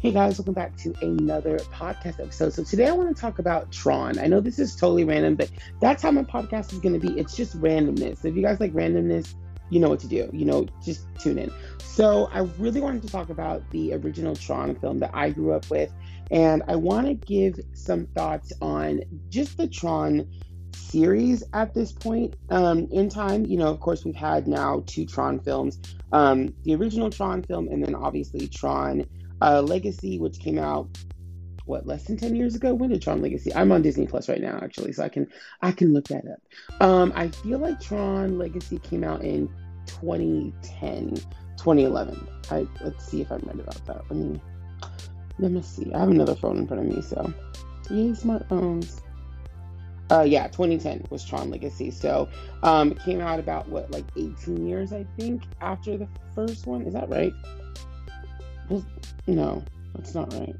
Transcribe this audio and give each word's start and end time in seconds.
Hey 0.00 0.12
guys, 0.12 0.38
welcome 0.38 0.54
back 0.54 0.76
to 0.76 0.94
another 1.02 1.58
podcast 1.58 2.20
episode. 2.20 2.52
So 2.52 2.62
today 2.62 2.86
I 2.86 2.92
want 2.92 3.08
to 3.14 3.20
talk 3.20 3.40
about 3.40 3.72
Tron. 3.72 4.16
I 4.20 4.28
know 4.28 4.38
this 4.38 4.60
is 4.60 4.76
totally 4.76 5.02
random, 5.02 5.34
but 5.34 5.50
that's 5.80 6.04
how 6.04 6.12
my 6.12 6.22
podcast 6.22 6.72
is 6.72 6.78
going 6.78 7.00
to 7.00 7.04
be. 7.04 7.18
It's 7.18 7.34
just 7.34 7.60
randomness. 7.60 8.18
So 8.18 8.28
if 8.28 8.36
you 8.36 8.42
guys 8.42 8.60
like 8.60 8.72
randomness, 8.72 9.34
you 9.70 9.80
know 9.80 9.88
what 9.88 9.98
to 9.98 10.06
do. 10.06 10.30
You 10.32 10.44
know, 10.44 10.66
just 10.84 11.04
tune 11.18 11.36
in. 11.36 11.50
So 11.78 12.28
I 12.32 12.42
really 12.58 12.80
wanted 12.80 13.02
to 13.02 13.08
talk 13.08 13.28
about 13.28 13.68
the 13.72 13.92
original 13.94 14.36
Tron 14.36 14.76
film 14.76 15.00
that 15.00 15.10
I 15.14 15.30
grew 15.30 15.52
up 15.52 15.68
with, 15.68 15.92
and 16.30 16.62
I 16.68 16.76
want 16.76 17.08
to 17.08 17.14
give 17.14 17.58
some 17.72 18.06
thoughts 18.14 18.52
on 18.62 19.02
just 19.30 19.56
the 19.56 19.66
Tron 19.66 20.30
series 20.76 21.42
at 21.52 21.74
this 21.74 21.90
point 21.90 22.36
um, 22.50 22.86
in 22.92 23.08
time. 23.08 23.46
You 23.46 23.58
know, 23.58 23.66
of 23.66 23.80
course, 23.80 24.04
we've 24.04 24.14
had 24.14 24.46
now 24.46 24.84
two 24.86 25.06
Tron 25.06 25.40
films 25.40 25.80
um, 26.12 26.54
the 26.64 26.74
original 26.74 27.10
Tron 27.10 27.42
film, 27.42 27.68
and 27.68 27.84
then 27.84 27.94
obviously 27.94 28.48
Tron 28.48 29.04
uh, 29.40 29.62
Legacy, 29.62 30.18
which 30.18 30.38
came 30.38 30.58
out 30.58 30.88
what 31.68 31.86
less 31.86 32.04
than 32.04 32.16
10 32.16 32.34
years 32.34 32.54
ago? 32.54 32.74
When 32.74 32.90
did 32.90 33.02
tron 33.02 33.20
legacy? 33.20 33.54
I'm 33.54 33.70
on 33.70 33.82
disney 33.82 34.06
plus 34.06 34.28
right 34.28 34.40
now 34.40 34.58
actually 34.62 34.92
so 34.92 35.04
i 35.04 35.08
can 35.08 35.28
i 35.60 35.70
can 35.70 35.92
look 35.92 36.08
that 36.08 36.24
up. 36.26 36.40
Um 36.80 37.12
i 37.14 37.28
feel 37.28 37.58
like 37.58 37.78
tron 37.78 38.38
legacy 38.38 38.78
came 38.78 39.04
out 39.04 39.22
in 39.22 39.48
2010 39.86 41.14
2011 41.56 42.28
i 42.50 42.66
let's 42.82 43.04
see 43.04 43.20
if 43.20 43.30
i'm 43.30 43.40
right 43.40 43.60
about 43.60 43.86
that. 43.86 44.02
Let 44.08 44.18
me 44.18 44.40
let 45.38 45.52
me 45.52 45.62
see. 45.62 45.92
I 45.92 46.00
have 46.00 46.08
another 46.08 46.34
phone 46.34 46.58
in 46.58 46.66
front 46.66 46.88
of 46.88 46.96
me 46.96 47.02
so. 47.02 47.32
Yay 47.90 48.10
smartphones 48.10 49.02
uh 50.10 50.24
yeah 50.26 50.46
2010 50.46 51.06
was 51.10 51.22
tron 51.22 51.50
legacy 51.50 51.90
so 51.90 52.26
um 52.62 52.92
it 52.92 52.98
came 53.00 53.20
out 53.20 53.38
about 53.38 53.68
what 53.68 53.90
like 53.90 54.06
18 54.16 54.66
years 54.66 54.90
i 54.90 55.04
think 55.18 55.42
after 55.60 55.98
the 55.98 56.08
first 56.34 56.66
one? 56.66 56.82
Is 56.82 56.94
that 56.94 57.08
right 57.08 57.32
no 59.26 59.64
that's 59.94 60.14
not 60.14 60.32
right 60.34 60.56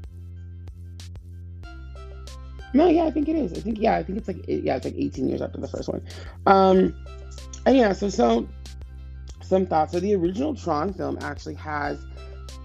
no, 2.73 2.87
yeah, 2.87 3.05
I 3.05 3.11
think 3.11 3.27
it 3.27 3.35
is. 3.35 3.53
I 3.53 3.61
think 3.61 3.79
yeah, 3.79 3.95
I 3.95 4.03
think 4.03 4.19
it's 4.19 4.27
like 4.27 4.45
yeah, 4.47 4.75
it's 4.75 4.85
like 4.85 4.95
18 4.95 5.27
years 5.27 5.41
after 5.41 5.59
the 5.59 5.67
first 5.67 5.89
one. 5.89 6.01
Um, 6.45 6.95
and 7.65 7.75
yeah, 7.75 7.93
so 7.93 8.09
so 8.09 8.47
some 9.41 9.65
thoughts. 9.65 9.93
So 9.93 9.99
the 9.99 10.15
original 10.15 10.53
Tron 10.55 10.93
film 10.93 11.17
actually 11.21 11.55
has 11.55 11.99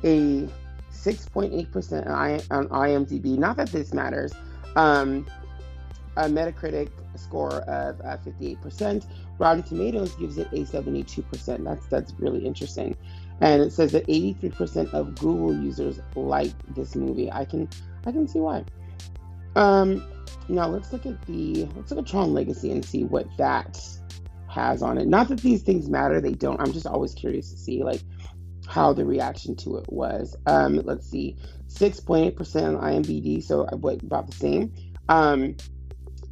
a 0.03 0.47
6.8% 0.93 2.51
on 2.51 2.69
IMDb. 2.69 3.39
Not 3.39 3.57
that 3.57 3.71
this 3.71 3.95
matters. 3.95 4.33
Um, 4.77 5.27
a 6.17 6.25
Metacritic 6.25 6.91
score 7.17 7.61
of 7.63 8.01
uh, 8.03 8.19
58%. 8.19 9.07
Rotten 9.39 9.63
Tomatoes 9.63 10.15
gives 10.17 10.39
it 10.39 10.49
a 10.53 10.59
72%. 10.59 11.65
That's 11.65 11.87
that's 11.87 12.13
really 12.19 12.45
interesting. 12.45 12.97
And 13.41 13.63
it 13.63 13.73
says 13.73 13.93
that 13.93 14.07
83% 14.07 14.93
of 14.95 15.15
Google 15.17 15.55
users 15.55 16.01
like 16.15 16.53
this 16.75 16.95
movie. 16.95 17.31
I 17.31 17.45
can 17.45 17.69
I 18.07 18.13
can 18.13 18.29
see 18.29 18.39
why. 18.39 18.65
Um, 19.57 20.07
now 20.49 20.67
let's 20.69 20.93
look 20.93 21.07
at 21.07 21.21
the 21.27 21.67
let's 21.77 21.91
look 21.91 22.01
at 22.01 22.07
Tron 22.07 22.33
Legacy 22.33 22.71
and 22.71 22.85
see 22.85 23.05
what 23.05 23.27
that 23.37 23.81
has 24.49 24.83
on 24.83 24.99
it. 24.99 25.09
Not 25.09 25.29
that 25.29 25.41
these 25.41 25.63
things 25.63 25.89
matter; 25.89 26.21
they 26.21 26.33
don't. 26.33 26.61
I'm 26.61 26.73
just 26.73 26.87
always 26.87 27.15
curious 27.15 27.51
to 27.51 27.57
see 27.57 27.83
like 27.83 28.03
how 28.67 28.93
the 28.93 29.05
reaction 29.05 29.57
to 29.57 29.77
it 29.77 29.87
was. 29.89 30.37
Um, 30.47 30.81
let's 30.85 31.09
see, 31.09 31.37
six 31.67 32.01
point 32.01 32.27
eight 32.27 32.37
percent 32.37 32.77
on 32.77 32.83
IMDb, 32.83 33.43
so 33.43 33.65
what 33.77 34.03
about 34.03 34.27
the 34.27 34.37
same. 34.37 34.73
Um, 35.09 35.57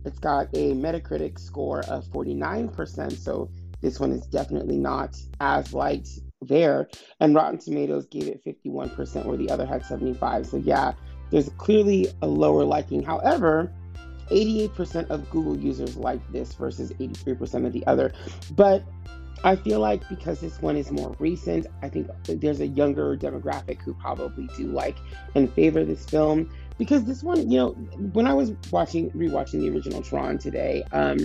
it's 0.05 0.19
got 0.19 0.49
a 0.55 0.75
Metacritic 0.75 1.39
score 1.39 1.81
of 1.81 2.05
49%, 2.07 3.13
so 3.13 3.51
this 3.81 4.01
one 4.01 4.11
is 4.13 4.27
definitely 4.27 4.77
not 4.77 5.17
as 5.41 5.73
liked 5.73 6.09
there. 6.47 6.89
And 7.21 7.35
Rotten 7.35 7.59
Tomatoes 7.59 8.07
gave 8.07 8.29
it 8.29 8.45
51%, 8.45 9.25
where 9.25 9.37
the 9.37 9.51
other 9.51 9.67
had 9.67 9.85
75. 9.85 10.47
So 10.47 10.57
yeah, 10.59 10.93
there's 11.31 11.49
clearly 11.57 12.09
a 12.21 12.27
lower 12.27 12.65
liking. 12.65 13.03
However, 13.03 13.73
88% 14.31 15.11
of 15.11 15.29
Google 15.31 15.57
users 15.57 15.97
like 15.97 16.21
this 16.33 16.55
versus 16.55 16.93
83% 16.93 17.67
of 17.67 17.73
the 17.73 17.87
other. 17.87 18.13
But 18.53 18.83
I 19.45 19.57
feel 19.57 19.81
like 19.81 20.09
because 20.09 20.41
this 20.41 20.63
one 20.63 20.77
is 20.77 20.91
more 20.91 21.17
recent, 21.19 21.67
I 21.83 21.89
think 21.89 22.09
there's 22.27 22.61
a 22.61 22.67
younger 22.67 23.17
demographic 23.17 23.81
who 23.83 23.95
probably 23.95 24.49
do 24.57 24.67
like 24.69 24.97
and 25.35 25.53
favor 25.53 25.85
this 25.85 26.05
film. 26.05 26.51
Because 26.79 27.05
this 27.05 27.23
one, 27.23 27.51
you 27.51 27.59
know, 27.59 27.71
when 28.13 28.27
I 28.27 28.35
was 28.35 28.53
watching, 28.71 29.11
rewatching 29.11 29.61
the 29.61 29.71
original 29.71 30.03
Tron 30.03 30.39
today, 30.39 30.85
um, 30.93 31.19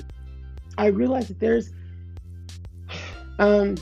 I 0.77 0.87
realized 0.87 1.29
that 1.29 1.39
there's, 1.39 1.71
um, 3.39 3.75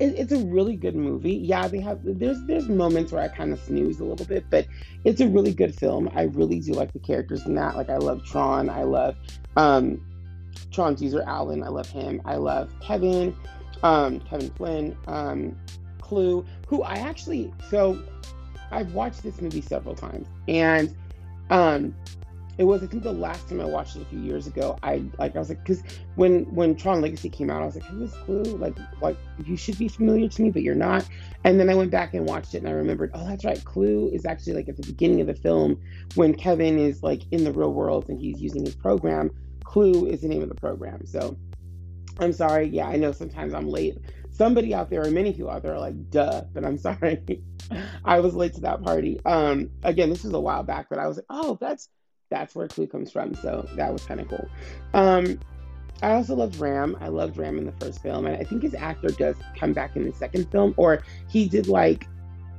it, 0.00 0.14
it's 0.18 0.32
a 0.32 0.38
really 0.38 0.76
good 0.76 0.96
movie. 0.96 1.34
Yeah, 1.34 1.68
they 1.68 1.80
have 1.80 2.00
there's 2.02 2.42
there's 2.46 2.68
moments 2.68 3.12
where 3.12 3.22
I 3.22 3.28
kind 3.28 3.52
of 3.52 3.60
snooze 3.60 4.00
a 4.00 4.04
little 4.04 4.26
bit, 4.26 4.46
but 4.50 4.66
it's 5.04 5.20
a 5.20 5.28
really 5.28 5.52
good 5.52 5.74
film. 5.74 6.10
I 6.14 6.22
really 6.22 6.58
do 6.58 6.72
like 6.72 6.92
the 6.92 6.98
characters 6.98 7.46
in 7.46 7.54
that. 7.56 7.76
Like 7.76 7.90
I 7.90 7.98
love 7.98 8.24
Tron. 8.24 8.70
I 8.70 8.82
love 8.82 9.16
um, 9.56 10.00
Tron's 10.72 11.02
user 11.02 11.22
Alan. 11.26 11.62
I 11.62 11.68
love 11.68 11.88
him. 11.88 12.22
I 12.24 12.36
love 12.36 12.72
Kevin, 12.80 13.36
um, 13.82 14.20
Kevin 14.20 14.50
Flynn, 14.50 14.96
um, 15.06 15.56
Clu, 16.00 16.44
who 16.66 16.82
I 16.82 16.94
actually 16.94 17.52
so 17.68 18.02
I've 18.70 18.94
watched 18.94 19.22
this 19.22 19.40
movie 19.40 19.60
several 19.60 19.94
times, 19.94 20.26
and 20.48 20.96
um, 21.50 21.94
it 22.60 22.64
was 22.64 22.82
I 22.82 22.86
think 22.86 23.02
the 23.02 23.12
last 23.12 23.48
time 23.48 23.58
I 23.58 23.64
watched 23.64 23.96
it 23.96 24.02
a 24.02 24.04
few 24.04 24.20
years 24.20 24.46
ago. 24.46 24.78
I 24.82 25.02
like 25.18 25.34
I 25.34 25.38
was 25.38 25.48
like 25.48 25.64
because 25.64 25.82
when 26.16 26.44
when 26.54 26.76
Tron 26.76 27.00
Legacy 27.00 27.30
came 27.30 27.48
out, 27.48 27.62
I 27.62 27.64
was 27.64 27.76
like, 27.76 27.84
who 27.84 28.02
is 28.02 28.12
Clu? 28.12 28.42
Like 28.42 28.76
like 29.00 29.16
you 29.46 29.56
should 29.56 29.78
be 29.78 29.88
familiar 29.88 30.28
to 30.28 30.42
me, 30.42 30.50
but 30.50 30.60
you're 30.60 30.74
not. 30.74 31.08
And 31.44 31.58
then 31.58 31.70
I 31.70 31.74
went 31.74 31.90
back 31.90 32.12
and 32.12 32.26
watched 32.26 32.54
it, 32.54 32.58
and 32.58 32.68
I 32.68 32.72
remembered, 32.72 33.12
oh, 33.14 33.26
that's 33.26 33.46
right, 33.46 33.64
Clu 33.64 34.10
is 34.12 34.26
actually 34.26 34.52
like 34.52 34.68
at 34.68 34.76
the 34.76 34.82
beginning 34.82 35.22
of 35.22 35.26
the 35.26 35.34
film 35.34 35.80
when 36.16 36.34
Kevin 36.34 36.78
is 36.78 37.02
like 37.02 37.22
in 37.30 37.44
the 37.44 37.52
real 37.52 37.72
world 37.72 38.10
and 38.10 38.20
he's 38.20 38.42
using 38.42 38.62
his 38.62 38.74
program. 38.74 39.30
Clu 39.64 40.04
is 40.04 40.20
the 40.20 40.28
name 40.28 40.42
of 40.42 40.50
the 40.50 40.54
program. 40.54 41.06
So 41.06 41.38
I'm 42.18 42.34
sorry. 42.34 42.68
Yeah, 42.68 42.88
I 42.88 42.96
know 42.96 43.12
sometimes 43.12 43.54
I'm 43.54 43.70
late. 43.70 43.96
Somebody 44.32 44.74
out 44.74 44.90
there, 44.90 45.02
or 45.02 45.10
many 45.10 45.32
people 45.32 45.50
out 45.50 45.62
there, 45.62 45.76
are 45.76 45.80
like, 45.80 46.10
duh, 46.10 46.42
but 46.52 46.66
I'm 46.66 46.76
sorry. 46.88 47.42
I 48.04 48.20
was 48.20 48.34
late 48.34 48.52
to 48.56 48.60
that 48.62 48.82
party. 48.82 49.18
Um, 49.24 49.70
again, 49.82 50.10
this 50.10 50.24
was 50.24 50.34
a 50.34 50.40
while 50.40 50.62
back, 50.62 50.90
but 50.90 50.98
I 50.98 51.06
was 51.06 51.16
like, 51.16 51.26
oh, 51.30 51.56
that's 51.58 51.88
that's 52.30 52.54
where 52.54 52.68
Clu 52.68 52.86
comes 52.86 53.10
from. 53.10 53.34
So 53.34 53.68
that 53.74 53.92
was 53.92 54.04
kind 54.04 54.20
of 54.20 54.28
cool. 54.28 54.48
Um, 54.94 55.38
I 56.02 56.12
also 56.12 56.34
loved 56.34 56.56
Ram. 56.56 56.96
I 57.00 57.08
loved 57.08 57.36
Ram 57.36 57.58
in 57.58 57.66
the 57.66 57.72
first 57.72 58.02
film, 58.02 58.26
and 58.26 58.36
I 58.36 58.44
think 58.44 58.62
his 58.62 58.74
actor 58.74 59.08
does 59.08 59.36
come 59.58 59.72
back 59.74 59.96
in 59.96 60.04
the 60.04 60.12
second 60.12 60.50
film, 60.50 60.72
or 60.78 61.02
he 61.28 61.46
did 61.46 61.68
like 61.68 62.06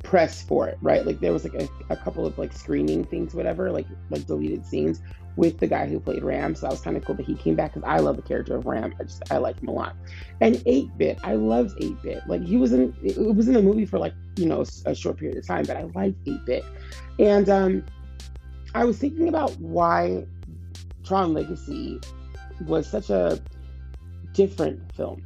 press 0.04 0.44
for 0.44 0.68
it, 0.68 0.78
right? 0.82 1.06
Like 1.06 1.20
there 1.20 1.34
was 1.34 1.44
like 1.44 1.56
a, 1.56 1.68
a 1.90 1.96
couple 1.96 2.26
of 2.26 2.38
like 2.38 2.54
screening 2.54 3.04
things, 3.06 3.34
whatever, 3.34 3.72
like 3.72 3.88
like 4.12 4.28
deleted 4.28 4.66
scenes 4.66 5.02
with 5.38 5.59
the 5.59 5.68
guy 5.68 5.88
who 5.88 6.00
played 6.00 6.24
Ram. 6.24 6.53
So 6.53 6.68
that 6.68 6.72
was 6.72 6.82
kind 6.82 6.98
of 6.98 7.06
cool 7.06 7.16
that 7.16 7.26
he 7.26 7.36
came 7.36 7.56
back 7.56 7.74
because 7.74 7.88
I 7.90 8.00
love 8.00 8.18
the 8.18 8.22
character 8.22 8.56
of 8.56 8.66
Ram. 8.66 8.94
I 9.00 9.03
just 9.03 9.24
I 9.32 9.38
like 9.38 9.59
him 9.59 9.70
a 9.70 9.72
lot. 9.72 9.96
And 10.42 10.62
8 10.66 10.98
Bit, 10.98 11.20
I 11.24 11.36
loved 11.36 11.82
8 11.82 12.02
Bit. 12.03 12.24
Like 12.28 12.44
he 12.44 12.58
was 12.58 12.74
in 12.74 12.94
it 13.03 13.18
was 13.18 13.48
in 13.48 13.53
the 13.53 13.62
movie 13.62 13.86
for 13.86 13.98
like 13.98 14.14
you 14.38 14.46
know 14.46 14.64
a 14.86 14.94
short 14.94 15.18
period 15.18 15.38
of 15.38 15.48
time, 15.48 15.66
but 15.66 15.78
I 15.78 15.84
liked 15.96 16.18
8 16.28 16.46
Bit. 16.46 16.66
And 17.20 17.50
um, 17.50 17.86
I 18.74 18.86
was 18.86 18.98
thinking 18.98 19.28
about 19.28 19.58
why 19.59 20.26
Tron 21.04 21.34
Legacy 21.34 22.00
was 22.66 22.88
such 22.88 23.09
a 23.09 23.42
different 24.34 24.94
film 24.96 25.24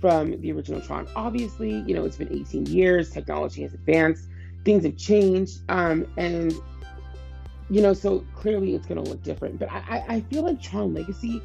from 0.00 0.40
the 0.40 0.52
original 0.52 0.80
Tron. 0.80 1.08
Obviously, 1.16 1.80
you 1.86 1.94
know, 1.94 2.04
it's 2.04 2.16
been 2.16 2.32
18 2.32 2.66
years, 2.66 3.10
technology 3.10 3.62
has 3.62 3.74
advanced, 3.74 4.28
things 4.64 4.84
have 4.84 4.96
changed, 4.96 5.60
um, 5.68 6.06
and 6.16 6.54
you 7.68 7.82
know, 7.82 7.92
so 7.92 8.24
clearly 8.34 8.74
it's 8.74 8.86
going 8.86 9.02
to 9.02 9.10
look 9.10 9.22
different. 9.22 9.58
But 9.58 9.70
I, 9.72 10.04
I 10.08 10.20
feel 10.22 10.44
like 10.44 10.62
Tron 10.62 10.94
Legacy, 10.94 11.42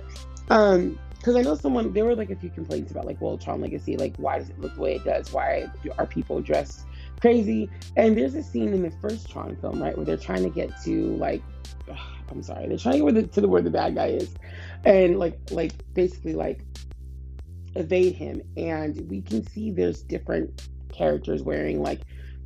um, 0.49 0.99
because 1.17 1.35
I 1.35 1.41
know 1.41 1.55
someone, 1.55 1.93
there 1.93 2.05
were 2.05 2.15
like 2.15 2.29
a 2.29 2.35
few 2.35 2.49
complaints 2.49 2.91
about 2.91 3.05
like, 3.05 3.19
well, 3.19 3.37
Tron 3.37 3.61
Legacy, 3.61 3.97
like, 3.97 4.15
why 4.17 4.37
does 4.37 4.49
it 4.49 4.59
look 4.59 4.75
the 4.75 4.81
way 4.81 4.95
it 4.95 5.03
does? 5.03 5.33
Why 5.33 5.69
are 5.97 6.05
people 6.05 6.41
dressed 6.41 6.85
crazy. 7.21 7.69
And 7.95 8.17
there's 8.17 8.35
a 8.35 8.43
scene 8.43 8.73
in 8.73 8.81
the 8.81 8.91
first 8.91 9.29
Tron 9.29 9.55
film, 9.57 9.81
right, 9.81 9.95
where 9.95 10.05
they're 10.05 10.17
trying 10.17 10.43
to 10.43 10.49
get 10.49 10.71
to 10.83 11.15
like, 11.17 11.41
ugh, 11.89 11.97
I'm 12.31 12.41
sorry, 12.41 12.67
they're 12.67 12.77
trying 12.77 13.05
to 13.05 13.11
get 13.11 13.33
to 13.33 13.41
the 13.41 13.47
where 13.47 13.61
the 13.61 13.69
bad 13.69 13.95
guy 13.95 14.07
is, 14.07 14.33
and 14.85 15.19
like 15.19 15.37
like 15.51 15.73
basically 15.93 16.33
like 16.33 16.61
evade 17.75 18.15
him. 18.15 18.41
And 18.55 19.09
we 19.09 19.21
can 19.21 19.45
see 19.47 19.69
there's 19.71 20.01
different 20.01 20.69
characters 20.93 21.43
wearing 21.43 21.81
like 21.81 22.01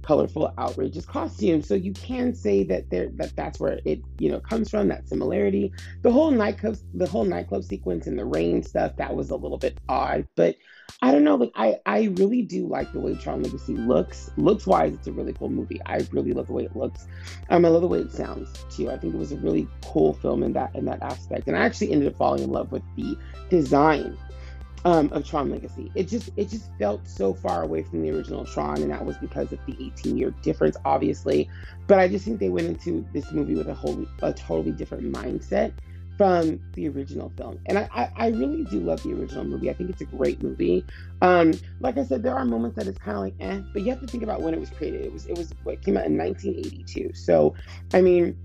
colorful, 0.05 0.53
outrageous 0.57 1.05
costumes. 1.05 1.67
So 1.67 1.73
you 1.73 1.93
can 1.93 2.33
say 2.35 2.63
that 2.65 2.89
there 2.89 3.09
that 3.15 3.35
that's 3.35 3.59
where 3.59 3.79
it 3.85 4.01
you 4.19 4.29
know 4.31 4.39
comes 4.39 4.69
from. 4.69 4.87
That 4.87 5.09
similarity. 5.09 5.73
The 6.03 6.11
whole 6.11 6.31
nightclub, 6.31 6.77
the 6.93 7.07
whole 7.07 7.25
nightclub 7.25 7.63
sequence 7.63 8.07
and 8.07 8.17
the 8.17 8.25
rain 8.25 8.63
stuff 8.63 8.95
that 8.97 9.15
was 9.15 9.31
a 9.31 9.35
little 9.35 9.57
bit 9.57 9.79
odd, 9.89 10.27
but 10.35 10.55
I 11.01 11.11
don't 11.11 11.23
know. 11.23 11.35
Like 11.35 11.51
I 11.55 11.79
I 11.85 12.03
really 12.15 12.43
do 12.43 12.67
like 12.67 12.91
the 12.93 12.99
way 12.99 13.15
Tron 13.15 13.41
Legacy 13.41 13.75
looks. 13.75 14.29
Looks 14.37 14.67
wise, 14.67 14.93
it's 14.93 15.07
a 15.07 15.11
really 15.11 15.33
cool 15.33 15.49
movie. 15.49 15.81
I 15.85 16.05
really 16.11 16.33
love 16.33 16.47
the 16.47 16.53
way 16.53 16.65
it 16.65 16.75
looks. 16.75 17.07
Um, 17.49 17.65
I 17.65 17.69
love 17.69 17.81
the 17.81 17.87
way 17.87 17.99
it 17.99 18.11
sounds 18.11 18.51
too. 18.69 18.89
I 18.91 18.97
think 18.97 19.15
it 19.15 19.17
was 19.17 19.31
a 19.31 19.37
really 19.37 19.67
cool 19.85 20.13
film 20.13 20.43
in 20.43 20.53
that 20.53 20.75
in 20.75 20.85
that 20.85 21.01
aspect. 21.01 21.47
And 21.47 21.57
I 21.57 21.61
actually 21.61 21.91
ended 21.91 22.07
up 22.09 22.17
falling 22.17 22.43
in 22.43 22.51
love 22.51 22.71
with 22.71 22.83
the 22.95 23.17
design 23.49 24.17
um, 24.85 25.09
of 25.11 25.27
Tron 25.27 25.49
Legacy. 25.49 25.91
It 25.95 26.07
just 26.07 26.29
it 26.37 26.49
just 26.49 26.69
felt 26.79 27.07
so 27.07 27.33
far 27.33 27.63
away 27.63 27.83
from 27.83 28.01
the 28.03 28.11
original 28.11 28.45
Tron, 28.45 28.81
and 28.81 28.91
that 28.91 29.03
was 29.03 29.17
because 29.17 29.51
of 29.51 29.59
the 29.65 29.75
18 29.79 30.17
year 30.17 30.31
difference, 30.43 30.77
obviously. 30.85 31.49
But 31.87 31.99
I 31.99 32.07
just 32.07 32.23
think 32.23 32.39
they 32.39 32.49
went 32.49 32.67
into 32.67 33.05
this 33.11 33.31
movie 33.31 33.55
with 33.55 33.67
a 33.67 33.73
whole 33.73 34.05
a 34.21 34.31
totally 34.31 34.71
different 34.71 35.11
mindset 35.11 35.73
from 36.17 36.61
the 36.73 36.87
original 36.87 37.31
film. 37.35 37.59
And 37.65 37.77
I, 37.77 37.89
I, 37.93 38.11
I, 38.15 38.27
really 38.27 38.63
do 38.63 38.79
love 38.79 39.03
the 39.03 39.11
original 39.11 39.43
movie. 39.43 39.69
I 39.69 39.73
think 39.73 39.89
it's 39.89 39.99
a 39.99 40.05
great 40.05 40.41
movie. 40.41 40.85
Um, 41.21 41.51
like 41.81 41.97
I 41.97 42.05
said, 42.05 42.23
there 42.23 42.33
are 42.33 42.45
moments 42.45 42.77
that 42.77 42.87
it's 42.87 42.97
kind 42.97 43.17
of 43.17 43.23
like 43.23 43.33
eh, 43.41 43.59
but 43.73 43.81
you 43.81 43.89
have 43.89 43.99
to 43.99 44.07
think 44.07 44.23
about 44.23 44.41
when 44.41 44.53
it 44.53 44.59
was 44.59 44.69
created. 44.69 45.01
It 45.01 45.11
was 45.11 45.25
it 45.25 45.37
was 45.37 45.53
what 45.63 45.81
came 45.81 45.97
out 45.97 46.05
in 46.05 46.17
1982. 46.17 47.13
So 47.15 47.55
I 47.93 48.01
mean, 48.01 48.37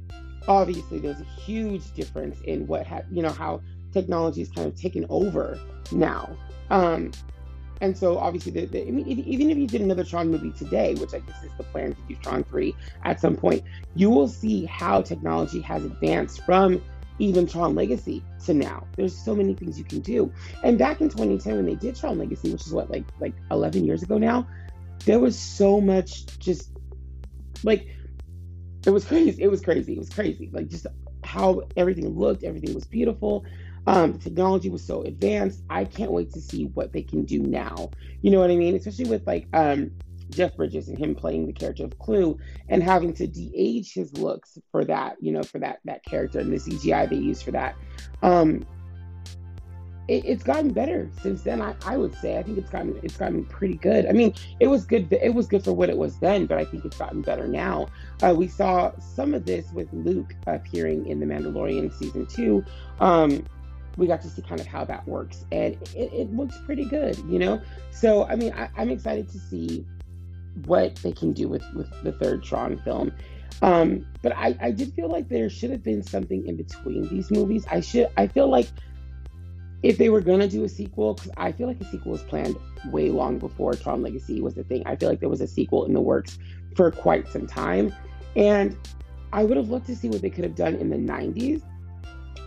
obviously 0.49 0.99
there's 0.99 1.21
a 1.21 1.25
huge 1.25 1.93
difference 1.93 2.41
in 2.45 2.67
what 2.67 2.87
ha- 2.87 3.03
you 3.11 3.23
know 3.23 3.31
how 3.31 3.61
technology 3.93 4.43
is 4.43 4.51
kind 4.51 4.67
of 4.67 4.75
taken 4.77 5.07
over 5.09 5.59
now. 5.93 6.37
Um, 6.71 7.11
and 7.81 7.97
so 7.97 8.19
obviously, 8.19 8.53
the, 8.53 8.67
the, 8.67 8.87
I 8.87 8.91
mean, 8.91 9.09
even 9.09 9.51
if 9.51 9.57
you 9.57 9.67
did 9.67 9.81
another 9.81 10.05
Tron 10.05 10.31
movie 10.31 10.53
today, 10.53 10.95
which 10.95 11.15
I 11.15 11.21
guess 11.21 11.43
is 11.43 11.51
the 11.57 11.65
plan 11.65 11.95
to 11.95 12.01
do 12.09 12.15
Tron 12.17 12.45
3 12.45 12.75
at 13.05 13.21
some 13.21 13.37
point, 13.37 13.63
you 13.95 14.11
will 14.11 14.29
see 14.29 14.67
how 14.67 15.01
technology 15.01 15.61
has 15.63 15.85
advanced 15.85 16.45
from 16.45 16.83
even 17.19 17.47
Tron 17.47 17.75
Legacy 17.75 18.23
to 18.45 18.55
now. 18.55 18.87
There's 18.97 19.17
so 19.17 19.35
many 19.35 19.55
things 19.55 19.79
you 19.79 19.85
can 19.85 20.01
do. 20.01 20.33
And 20.63 20.79
back 20.79 21.01
in 21.01 21.09
2010 21.09 21.57
when 21.57 21.67
they 21.67 21.75
did 21.75 21.97
Tron 21.97 22.19
Legacy, 22.19 22.51
which 22.53 22.67
is 22.67 22.73
what 22.73 22.91
like 22.91 23.05
like 23.21 23.35
11 23.51 23.85
years 23.85 24.03
ago 24.03 24.19
now, 24.19 24.47
there 25.05 25.21
was 25.21 25.39
so 25.39 25.81
much 25.81 26.39
just 26.39 26.71
like 27.63 27.87
it 28.87 28.91
was 28.91 29.05
crazy. 29.07 29.43
It 29.43 29.49
was 29.49 29.61
crazy. 29.61 29.95
It 29.95 29.99
was 29.99 30.09
crazy. 30.09 30.51
Like 30.53 30.69
just 30.69 30.87
how 31.23 31.63
everything 31.77 32.19
looked, 32.19 32.43
everything 32.43 32.75
was 32.75 32.85
beautiful. 32.85 33.45
Um, 33.87 34.19
technology 34.19 34.71
was 34.71 34.85
so 34.85 35.03
advanced. 35.03 35.63
I 35.71 35.85
can't 35.85 36.13
wait 36.13 36.33
to 36.33 36.41
see 36.41 36.67
what 36.67 36.93
they 36.93 37.03
can 37.03 37.25
do 37.25 37.41
now. 37.41 37.91
You 38.23 38.31
know 38.31 38.41
what 38.41 38.51
I 38.51 38.57
mean? 38.57 38.75
Especially 38.77 39.07
with 39.07 39.27
like 39.27 39.49
um, 39.53 39.91
Jeff 40.31 40.57
Bridges 40.57 40.89
and 40.89 40.99
him 40.99 41.15
playing 41.15 41.47
the 41.47 41.53
character 41.53 41.85
of 41.85 41.99
Clu 41.99 42.39
and 42.69 42.83
having 42.83 43.13
to 43.15 43.27
de-age 43.27 43.93
his 43.93 44.17
looks 44.17 44.59
for 44.71 44.85
that, 44.85 45.17
you 45.21 45.33
know, 45.33 45.43
for 45.43 45.59
that 45.59 45.81
that 45.85 46.05
character 46.05 46.39
and 46.39 46.53
the 46.53 46.57
CGI 46.57 47.09
they 47.09 47.17
use 47.17 47.43
for 47.43 47.51
that. 47.53 47.75
Um, 48.23 48.67
it, 50.09 50.25
it's 50.25 50.43
gotten 50.43 50.73
better 50.73 51.09
since 51.23 51.43
then. 51.43 51.63
I, 51.63 51.75
I 51.87 51.97
would 51.97 52.15
say 52.17 52.39
I 52.39 52.43
think 52.43 52.59
it's 52.59 52.71
gotten 52.71 52.99
it's 53.03 53.17
gotten 53.17 53.45
pretty 53.45 53.77
good. 53.77 54.07
I 54.07 54.13
mean, 54.13 54.35
it 54.59 54.67
was 54.67 54.85
good. 54.85 55.13
It 55.13 55.35
was 55.35 55.47
good 55.47 55.65
for 55.65 55.73
what 55.73 55.89
it 55.89 55.97
was 55.97 56.19
then, 56.19 56.47
but 56.47 56.59
I 56.59 56.65
think 56.65 56.85
it's 56.85 56.97
gotten 56.97 57.23
better 57.23 57.47
now. 57.47 57.87
Uh, 58.23 58.35
we 58.37 58.49
saw 58.49 58.93
some 58.99 59.35
of 59.35 59.47
this 59.47 59.71
with 59.73 59.89
Luke 59.93 60.35
appearing 60.47 61.07
in 61.07 61.21
the 61.21 61.27
Mandalorian 61.27 61.97
season 61.97 62.27
two. 62.27 62.65
Um, 62.99 63.45
we 63.97 64.07
got 64.07 64.23
to 64.23 64.29
see 64.29 64.43
kind 64.43 64.61
of 64.61 64.67
how 64.67 64.85
that 64.85 65.07
works, 65.07 65.45
and 65.53 65.75
it, 65.95 66.13
it 66.13 66.35
looks 66.35 66.57
pretty 66.65 66.85
good, 66.85 67.17
you 67.29 67.39
know. 67.39 67.61
So 67.91 68.25
I 68.25 68.37
mean, 68.37 68.53
I, 68.53 68.69
I'm 68.77 68.91
excited 68.91 69.29
to 69.31 69.39
see 69.39 69.85
what 70.67 70.97
they 70.97 71.13
can 71.13 71.33
do 71.33 71.49
with 71.49 71.65
with 71.75 71.91
the 72.03 72.13
third 72.13 72.43
Tron 72.43 72.79
film. 72.79 73.13
Um, 73.63 74.07
but 74.23 74.33
I, 74.35 74.57
I 74.61 74.71
did 74.71 74.95
feel 74.95 75.09
like 75.09 75.29
there 75.29 75.51
should 75.51 75.71
have 75.71 75.83
been 75.83 76.03
something 76.03 76.47
in 76.47 76.57
between 76.57 77.09
these 77.09 77.31
movies. 77.31 77.67
I 77.71 77.81
should 77.81 78.09
I 78.17 78.27
feel 78.27 78.49
like 78.49 78.69
if 79.83 79.99
they 79.99 80.09
were 80.09 80.21
gonna 80.21 80.49
do 80.49 80.65
a 80.65 80.69
sequel, 80.69 81.15
because 81.15 81.33
I 81.37 81.53
feel 81.53 81.67
like 81.67 81.81
a 81.81 81.85
sequel 81.85 82.13
was 82.13 82.23
planned 82.23 82.57
way 82.91 83.11
long 83.11 83.39
before 83.39 83.75
Tron 83.75 84.03
Legacy 84.03 84.41
was 84.41 84.57
a 84.57 84.65
thing. 84.65 84.83
I 84.87 84.97
feel 84.97 85.09
like 85.09 85.21
there 85.21 85.29
was 85.29 85.41
a 85.41 85.47
sequel 85.47 85.85
in 85.85 85.95
the 85.95 86.01
works 86.01 86.39
for 86.77 86.91
quite 86.91 87.29
some 87.29 87.47
time, 87.47 87.95
and 88.37 88.77
I 89.33 89.45
would 89.45 89.57
have 89.57 89.69
loved 89.69 89.87
to 89.87 89.97
see 89.97 90.09
what 90.09 90.23
they 90.23 90.31
could 90.31 90.45
have 90.45 90.55
done 90.55 90.75
in 90.77 90.91
the 90.91 90.97
'90s 90.97 91.63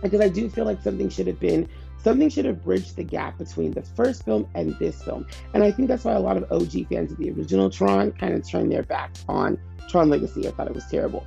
because 0.02 0.20
I 0.20 0.28
do 0.28 0.48
feel 0.48 0.64
like 0.64 0.82
something 0.82 1.08
should 1.08 1.26
have 1.26 1.40
been 1.40 1.68
something 2.04 2.28
should 2.28 2.44
have 2.44 2.62
bridged 2.62 2.96
the 2.96 3.02
gap 3.02 3.38
between 3.38 3.72
the 3.72 3.82
first 3.82 4.24
film 4.24 4.46
and 4.54 4.78
this 4.78 5.02
film. 5.02 5.26
And 5.54 5.64
I 5.64 5.72
think 5.72 5.88
that's 5.88 6.04
why 6.04 6.12
a 6.12 6.20
lot 6.20 6.36
of 6.36 6.44
OG 6.52 6.88
fans 6.88 7.10
of 7.10 7.16
the 7.16 7.30
original 7.30 7.70
Tron 7.70 8.12
kind 8.12 8.34
of 8.34 8.46
turned 8.46 8.70
their 8.70 8.82
backs 8.82 9.24
on 9.26 9.58
Tron 9.88 10.10
Legacy. 10.10 10.46
I 10.46 10.50
thought 10.50 10.66
it 10.66 10.74
was 10.74 10.86
terrible. 10.90 11.26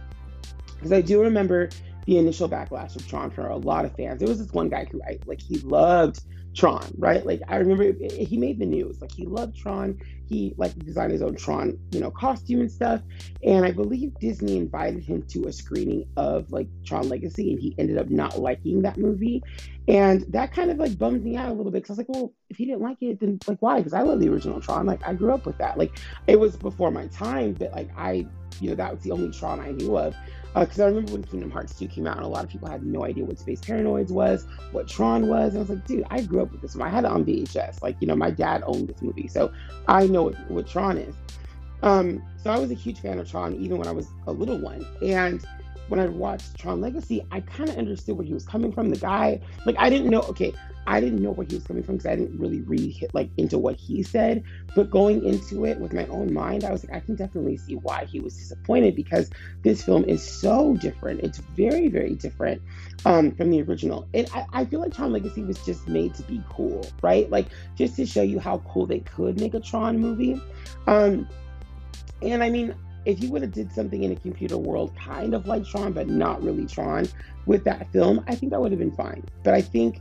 Because 0.76 0.92
I 0.92 1.02
do 1.02 1.20
remember 1.20 1.70
the 2.08 2.18
initial 2.18 2.50
backlash 2.50 2.96
of 2.96 3.08
Tron 3.08 3.30
for 3.30 3.48
a 3.48 3.58
lot 3.58 3.86
of 3.86 3.96
fans. 3.96 4.20
There 4.20 4.30
was 4.30 4.40
this 4.40 4.52
one 4.54 4.70
guy 4.70 4.88
who 4.90 5.02
I 5.04 5.20
like 5.26 5.42
he 5.42 5.58
loved 5.60 6.22
Tron, 6.56 6.92
right? 6.98 7.24
Like 7.26 7.42
I 7.50 7.58
remember 7.58 7.84
he 8.10 8.38
made 8.38 8.60
the 8.60 8.66
news. 8.66 9.02
Like 9.02 9.12
he 9.12 9.26
loved 9.26 9.58
Tron. 9.58 10.00
He 10.26 10.56
like 10.58 10.78
designed 10.80 11.12
his 11.12 11.22
own 11.22 11.36
Tron, 11.36 11.78
you 11.92 12.00
know, 12.00 12.10
costume 12.10 12.62
and 12.62 12.72
stuff. 12.72 13.02
And 13.44 13.66
I 13.66 13.72
believe 13.72 14.18
Disney 14.20 14.58
invited 14.58 15.04
him 15.04 15.24
to 15.34 15.48
a 15.48 15.54
screening 15.54 16.08
of 16.16 16.50
like 16.50 16.68
Tron 16.86 17.10
Legacy, 17.10 17.52
and 17.52 17.62
he 17.62 17.76
ended 17.78 17.98
up 17.98 18.10
not 18.10 18.40
liking 18.40 18.82
that 18.84 18.98
movie. 18.98 19.44
And 19.90 20.22
that 20.30 20.54
kind 20.54 20.72
of 20.72 20.78
like 20.78 20.98
bummed 20.98 21.24
me 21.24 21.36
out 21.36 21.50
a 21.50 21.54
little 21.54 21.72
bit 21.72 21.84
because 21.84 21.90
I 21.90 21.94
was 21.94 21.98
like, 22.00 22.10
well, 22.10 22.34
if 22.50 22.56
he 22.56 22.66
didn't 22.66 22.82
like 22.82 23.02
it, 23.02 23.20
then 23.20 23.38
like 23.48 23.58
why? 23.60 23.78
Because 23.78 23.94
I 23.94 24.02
love 24.02 24.22
the 24.22 24.30
original 24.30 24.62
Tron. 24.62 24.86
Like 24.86 25.06
I 25.06 25.14
grew 25.14 25.34
up 25.34 25.46
with 25.46 25.58
that. 25.58 25.78
Like 25.78 26.00
it 26.26 26.40
was 26.40 26.56
before 26.56 26.90
my 26.90 27.08
time, 27.08 27.54
but 27.54 27.74
like 27.74 27.90
I, 27.98 28.26
you 28.62 28.70
know, 28.70 28.76
that 28.76 28.94
was 28.94 29.04
the 29.04 29.12
only 29.12 29.30
Tron 29.32 29.60
I 29.60 29.72
knew 29.72 29.98
of. 29.98 30.16
Because 30.60 30.80
uh, 30.80 30.84
I 30.84 30.88
remember 30.88 31.14
when 31.14 31.24
Kingdom 31.24 31.52
Hearts 31.52 31.78
2 31.78 31.88
came 31.88 32.08
out, 32.08 32.18
and 32.18 32.26
a 32.26 32.30
lot 32.30 32.44
of 32.44 32.50
people 32.50 32.70
had 32.70 32.84
no 32.84 33.06
idea 33.06 33.26
what 33.26 33.40
Space 33.40 33.62
Paranoids 33.62 34.12
was, 34.12 34.46
what 34.72 34.88
Tron 34.88 35.28
was. 35.28 35.54
And 35.54 35.58
I 35.58 35.60
was 35.62 35.70
like, 35.70 35.86
dude, 35.86 36.06
I 36.10 36.22
grew 36.22 36.42
up 36.42 36.52
with 36.52 36.62
this 36.62 36.76
one. 36.76 36.88
I 36.88 36.92
had 36.92 37.04
it 37.04 37.12
on 37.12 37.26
VHS. 37.26 37.82
Like, 37.82 37.98
you 38.00 38.08
know, 38.08 38.16
my 38.16 38.32
dad 38.32 38.64
owned 38.66 38.90
this 38.90 39.02
movie, 39.02 39.28
so 39.28 39.52
I 39.88 40.08
know 40.08 40.24
what, 40.24 40.52
what 40.52 40.68
Tron 40.68 40.98
is. 40.98 41.16
Um, 41.84 42.24
so 42.42 42.50
I 42.50 42.58
was 42.58 42.72
a 42.72 42.76
huge 42.76 43.00
fan 43.00 43.20
of 43.20 43.30
Tron 43.30 43.56
even 43.56 43.78
when 43.78 43.88
I 43.88 43.92
was 43.92 44.08
a 44.26 44.32
little 44.32 44.58
one. 44.58 44.86
And 45.02 45.46
when 45.90 46.00
I 46.00 46.08
watched 46.08 46.58
Tron 46.58 46.82
Legacy, 46.82 47.26
I 47.32 47.42
kind 47.42 47.70
of 47.70 47.78
understood 47.78 48.18
where 48.18 48.26
he 48.26 48.34
was 48.34 48.46
coming 48.46 48.72
from. 48.72 48.90
The 48.90 48.98
guy, 48.98 49.40
like, 49.66 49.76
I 49.78 49.90
didn't 49.90 50.10
know, 50.10 50.22
okay, 50.22 50.54
I 50.88 51.02
didn't 51.02 51.22
know 51.22 51.32
where 51.32 51.46
he 51.46 51.56
was 51.56 51.66
coming 51.66 51.84
from 51.84 51.98
because 51.98 52.10
I 52.10 52.16
didn't 52.16 52.40
really 52.40 52.62
read 52.62 53.10
like 53.14 53.30
into 53.36 53.58
what 53.58 53.76
he 53.76 54.04
said. 54.04 54.42
But 54.74 54.90
going 54.90 55.24
into 55.26 55.66
it 55.66 55.78
with 55.80 55.92
my 55.92 56.08
own 56.08 56.34
mind, 56.34 56.64
I 56.64 56.72
was 56.72 56.86
like, 56.86 56.96
I 56.96 57.00
can 57.02 57.16
definitely 57.16 57.58
see 57.58 57.76
why 57.76 58.06
he 58.06 58.22
was 58.22 58.36
disappointed 58.38 58.96
because 58.96 59.30
this 59.64 59.84
film 59.84 60.06
is 60.06 60.24
so 60.24 60.76
different. 60.76 61.20
It's 61.24 61.40
very, 61.40 61.90
very 61.90 62.16
different 62.16 62.62
um, 63.06 63.32
from 63.32 63.52
the 63.52 63.62
original. 63.64 64.08
And 64.14 64.30
I, 64.34 64.46
I 64.54 64.66
feel 64.66 64.80
like 64.80 64.96
Tron 64.96 65.12
Legacy 65.12 65.44
was 65.44 65.58
just 65.66 65.90
made 65.90 66.16
to 66.16 66.24
be 66.24 66.42
cool, 66.50 66.90
right? 67.04 67.30
Like 67.30 67.48
just 67.76 67.98
to 67.98 68.06
show 68.06 68.22
you 68.22 68.40
how 68.40 68.60
cool 68.60 68.86
they 68.86 69.00
could 69.02 69.42
make 69.42 69.56
a 69.56 69.60
Tron 69.60 70.00
movie. 70.00 70.42
Um, 70.88 71.28
and 72.22 72.42
I 72.42 72.50
mean, 72.50 72.74
if 73.04 73.22
you 73.22 73.30
would 73.32 73.42
have 73.42 73.52
did 73.52 73.74
something 73.74 74.04
in 74.04 74.14
a 74.14 74.16
computer 74.16 74.58
world 74.58 74.96
kind 74.96 75.34
of 75.34 75.48
like 75.48 75.66
Tron, 75.66 75.92
but 75.92 76.08
not 76.08 76.42
really 76.42 76.66
Tron 76.66 77.10
with 77.46 77.66
that 77.66 77.92
film, 77.92 78.24
I 78.28 78.36
think 78.36 78.54
that 78.54 78.62
would 78.62 78.72
have 78.72 78.80
been 78.80 78.96
fine. 78.96 79.24
But 79.44 79.54
I 79.54 79.62
think 79.62 80.00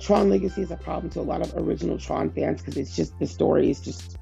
Tron 0.00 0.30
Legacy 0.30 0.62
is 0.62 0.70
a 0.70 0.76
problem 0.76 1.10
to 1.10 1.20
a 1.20 1.22
lot 1.22 1.40
of 1.40 1.54
original 1.56 1.98
Tron 1.98 2.30
fans 2.30 2.60
because 2.60 2.76
it's 2.76 2.94
just 2.94 3.18
the 3.18 3.26
story 3.26 3.70
is 3.70 3.80
just 3.80 4.16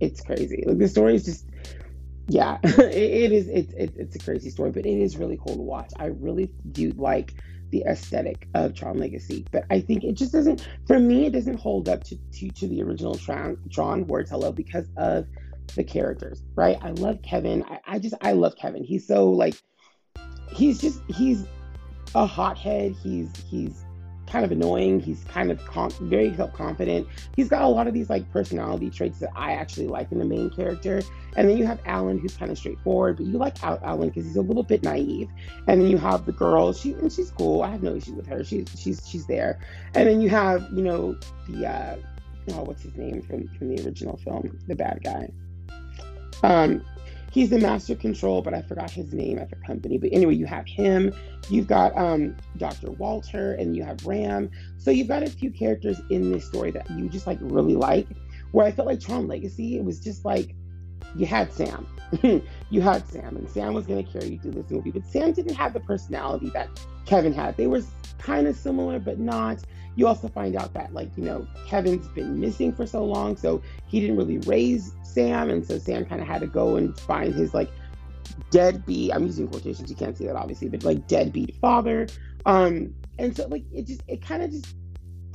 it's 0.00 0.20
crazy. 0.20 0.64
Like 0.66 0.78
the 0.78 0.88
story 0.88 1.14
is 1.14 1.24
just 1.24 1.46
yeah, 2.28 2.58
it, 2.64 2.80
it 2.80 3.32
is 3.32 3.48
it's 3.48 3.72
it, 3.74 3.94
it's 3.96 4.16
a 4.16 4.18
crazy 4.18 4.50
story, 4.50 4.70
but 4.70 4.84
it 4.84 5.00
is 5.00 5.16
really 5.16 5.38
cool 5.38 5.56
to 5.56 5.62
watch. 5.62 5.92
I 5.96 6.06
really 6.06 6.50
do 6.72 6.92
like 6.96 7.34
the 7.70 7.84
aesthetic 7.86 8.48
of 8.54 8.74
Tron 8.74 8.98
Legacy, 8.98 9.46
but 9.50 9.64
I 9.70 9.80
think 9.80 10.04
it 10.04 10.14
just 10.14 10.32
doesn't 10.32 10.66
for 10.86 10.98
me 10.98 11.26
it 11.26 11.32
doesn't 11.32 11.58
hold 11.58 11.88
up 11.88 12.04
to 12.04 12.16
to, 12.16 12.50
to 12.50 12.66
the 12.66 12.82
original 12.82 13.14
Tron 13.14 13.58
Tron 13.70 14.06
Words 14.06 14.30
Hello 14.30 14.52
because 14.52 14.88
of 14.96 15.26
the 15.74 15.84
characters, 15.84 16.42
right? 16.54 16.78
I 16.82 16.90
love 16.90 17.22
Kevin. 17.22 17.64
I, 17.64 17.78
I 17.86 17.98
just 17.98 18.14
I 18.20 18.32
love 18.32 18.56
Kevin. 18.56 18.84
He's 18.84 19.06
so 19.06 19.30
like 19.30 19.54
he's 20.50 20.80
just 20.80 21.00
he's 21.08 21.44
a 22.14 22.26
hothead. 22.26 22.96
He's 23.02 23.30
he's 23.48 23.85
kind 24.26 24.44
of 24.44 24.52
annoying. 24.52 25.00
He's 25.00 25.24
kind 25.24 25.50
of 25.50 25.64
com- 25.66 25.90
very 26.00 26.30
confident. 26.52 27.06
He's 27.36 27.48
got 27.48 27.62
a 27.62 27.68
lot 27.68 27.86
of 27.86 27.94
these 27.94 28.10
like 28.10 28.30
personality 28.32 28.90
traits 28.90 29.18
that 29.20 29.30
I 29.36 29.52
actually 29.52 29.86
like 29.86 30.10
in 30.12 30.18
the 30.18 30.24
main 30.24 30.50
character. 30.50 31.02
And 31.36 31.48
then 31.48 31.56
you 31.56 31.66
have 31.66 31.80
Alan, 31.86 32.18
who's 32.18 32.36
kind 32.36 32.50
of 32.50 32.58
straightforward, 32.58 33.18
but 33.18 33.26
you 33.26 33.38
like 33.38 33.62
Alan 33.62 34.08
because 34.08 34.24
he's 34.24 34.36
a 34.36 34.42
little 34.42 34.62
bit 34.62 34.82
naive. 34.82 35.28
And 35.66 35.80
then 35.80 35.88
you 35.88 35.98
have 35.98 36.26
the 36.26 36.32
girl, 36.32 36.72
she 36.72 36.92
and 36.94 37.12
she's 37.12 37.30
cool. 37.30 37.62
I 37.62 37.70
have 37.70 37.82
no 37.82 37.94
issue 37.94 38.14
with 38.14 38.26
her. 38.26 38.42
She's 38.44 38.66
she's 38.76 39.06
she's 39.08 39.26
there. 39.26 39.58
And 39.94 40.08
then 40.08 40.20
you 40.20 40.28
have 40.30 40.66
you 40.72 40.82
know 40.82 41.16
the 41.48 41.66
uh, 41.66 41.96
oh 42.52 42.62
what's 42.64 42.82
his 42.82 42.96
name 42.96 43.22
from 43.22 43.48
from 43.56 43.74
the 43.74 43.84
original 43.84 44.16
film, 44.16 44.58
the 44.66 44.74
bad 44.74 45.00
guy. 45.04 45.30
Um, 46.42 46.84
he's 47.36 47.50
the 47.50 47.58
master 47.58 47.94
control, 47.94 48.40
but 48.40 48.54
I 48.54 48.62
forgot 48.62 48.90
his 48.90 49.12
name 49.12 49.38
at 49.38 49.50
the 49.50 49.56
company. 49.56 49.98
But 49.98 50.08
anyway, 50.10 50.34
you 50.36 50.46
have 50.46 50.66
him. 50.66 51.12
You've 51.50 51.66
got 51.66 51.94
um, 51.94 52.34
Dr. 52.56 52.92
Walter, 52.92 53.52
and 53.52 53.76
you 53.76 53.84
have 53.84 54.06
Ram. 54.06 54.50
So 54.78 54.90
you've 54.90 55.08
got 55.08 55.22
a 55.22 55.28
few 55.28 55.50
characters 55.50 56.00
in 56.08 56.32
this 56.32 56.46
story 56.46 56.70
that 56.70 56.90
you 56.90 57.10
just 57.10 57.26
like 57.26 57.36
really 57.42 57.76
like. 57.76 58.06
Where 58.52 58.64
I 58.64 58.72
felt 58.72 58.88
like 58.88 59.00
Tron 59.00 59.28
Legacy, 59.28 59.76
it 59.76 59.84
was 59.84 60.00
just 60.00 60.24
like 60.24 60.54
you 61.14 61.26
had 61.26 61.52
Sam. 61.52 61.86
you 62.70 62.80
had 62.80 63.06
Sam, 63.06 63.36
and 63.36 63.50
Sam 63.50 63.74
was 63.74 63.86
going 63.86 64.02
to 64.02 64.10
carry 64.10 64.30
you 64.32 64.38
through 64.38 64.52
this 64.52 64.70
movie. 64.70 64.90
But 64.90 65.04
Sam 65.04 65.32
didn't 65.32 65.56
have 65.56 65.74
the 65.74 65.80
personality 65.80 66.48
that 66.54 66.70
Kevin 67.04 67.34
had. 67.34 67.58
They 67.58 67.66
were 67.66 67.82
kind 68.18 68.46
of 68.46 68.56
similar, 68.56 68.98
but 68.98 69.18
not. 69.18 69.58
You 69.94 70.06
also 70.06 70.28
find 70.28 70.56
out 70.56 70.74
that, 70.74 70.92
like, 70.92 71.10
you 71.16 71.24
know, 71.24 71.46
Kevin's 71.66 72.06
been 72.08 72.38
missing 72.38 72.72
for 72.72 72.86
so 72.86 73.04
long, 73.04 73.36
so 73.36 73.62
he 73.86 74.00
didn't 74.00 74.16
really 74.16 74.38
raise 74.38 74.92
Sam, 75.02 75.48
and 75.48 75.66
so 75.66 75.78
Sam 75.78 76.04
kind 76.04 76.20
of 76.20 76.26
had 76.26 76.40
to 76.42 76.46
go 76.46 76.76
and 76.76 76.98
find 77.00 77.34
his 77.34 77.54
like 77.54 77.70
deadbeat. 78.50 79.14
I'm 79.14 79.26
using 79.26 79.48
quotations. 79.48 79.88
You 79.88 79.96
can't 79.96 80.16
see 80.16 80.26
that 80.26 80.36
obviously, 80.36 80.68
but 80.68 80.84
like 80.84 81.06
deadbeat 81.08 81.56
father. 81.56 82.08
Um, 82.44 82.94
and 83.18 83.34
so 83.34 83.46
like 83.48 83.64
it 83.72 83.86
just 83.86 84.02
it 84.08 84.20
kind 84.22 84.42
of 84.42 84.50
just 84.50 84.74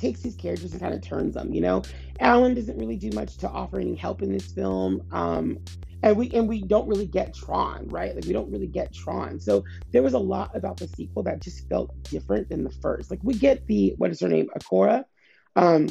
takes 0.01 0.21
these 0.21 0.35
characters 0.35 0.71
and 0.71 0.81
kind 0.81 0.93
of 0.93 1.01
turns 1.01 1.35
them. 1.35 1.53
You 1.53 1.61
know, 1.61 1.83
Alan 2.19 2.55
doesn't 2.55 2.77
really 2.77 2.97
do 2.97 3.11
much 3.11 3.37
to 3.37 3.49
offer 3.49 3.79
any 3.79 3.95
help 3.95 4.21
in 4.21 4.31
this 4.31 4.51
film. 4.51 5.03
Um, 5.11 5.59
and 6.03 6.17
we 6.17 6.31
and 6.31 6.49
we 6.49 6.63
don't 6.63 6.87
really 6.87 7.05
get 7.05 7.33
Tron, 7.35 7.87
right? 7.89 8.15
Like 8.15 8.25
we 8.25 8.33
don't 8.33 8.51
really 8.51 8.67
get 8.67 8.91
Tron. 8.91 9.39
So 9.39 9.63
there 9.91 10.01
was 10.01 10.13
a 10.13 10.19
lot 10.19 10.55
about 10.55 10.77
the 10.77 10.87
sequel 10.87 11.23
that 11.23 11.41
just 11.41 11.69
felt 11.69 11.91
different 12.03 12.49
than 12.49 12.63
the 12.63 12.71
first. 12.71 13.11
Like 13.11 13.19
we 13.21 13.35
get 13.35 13.67
the 13.67 13.93
what 13.97 14.09
is 14.09 14.19
her 14.21 14.27
name, 14.27 14.49
Ikora. 14.57 15.03
Um, 15.55 15.87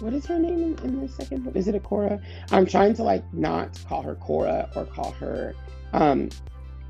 what 0.00 0.14
is 0.14 0.26
her 0.26 0.38
name 0.38 0.76
in, 0.78 0.84
in 0.84 1.00
the 1.00 1.08
second 1.08 1.44
book? 1.44 1.56
Is 1.56 1.66
it 1.66 1.74
Ikora? 1.74 2.22
I'm 2.52 2.66
trying 2.66 2.94
to 2.94 3.02
like 3.02 3.24
not 3.34 3.76
call 3.88 4.02
her 4.02 4.14
Cora 4.14 4.70
or 4.76 4.84
call 4.84 5.10
her 5.12 5.56
um, 5.92 6.28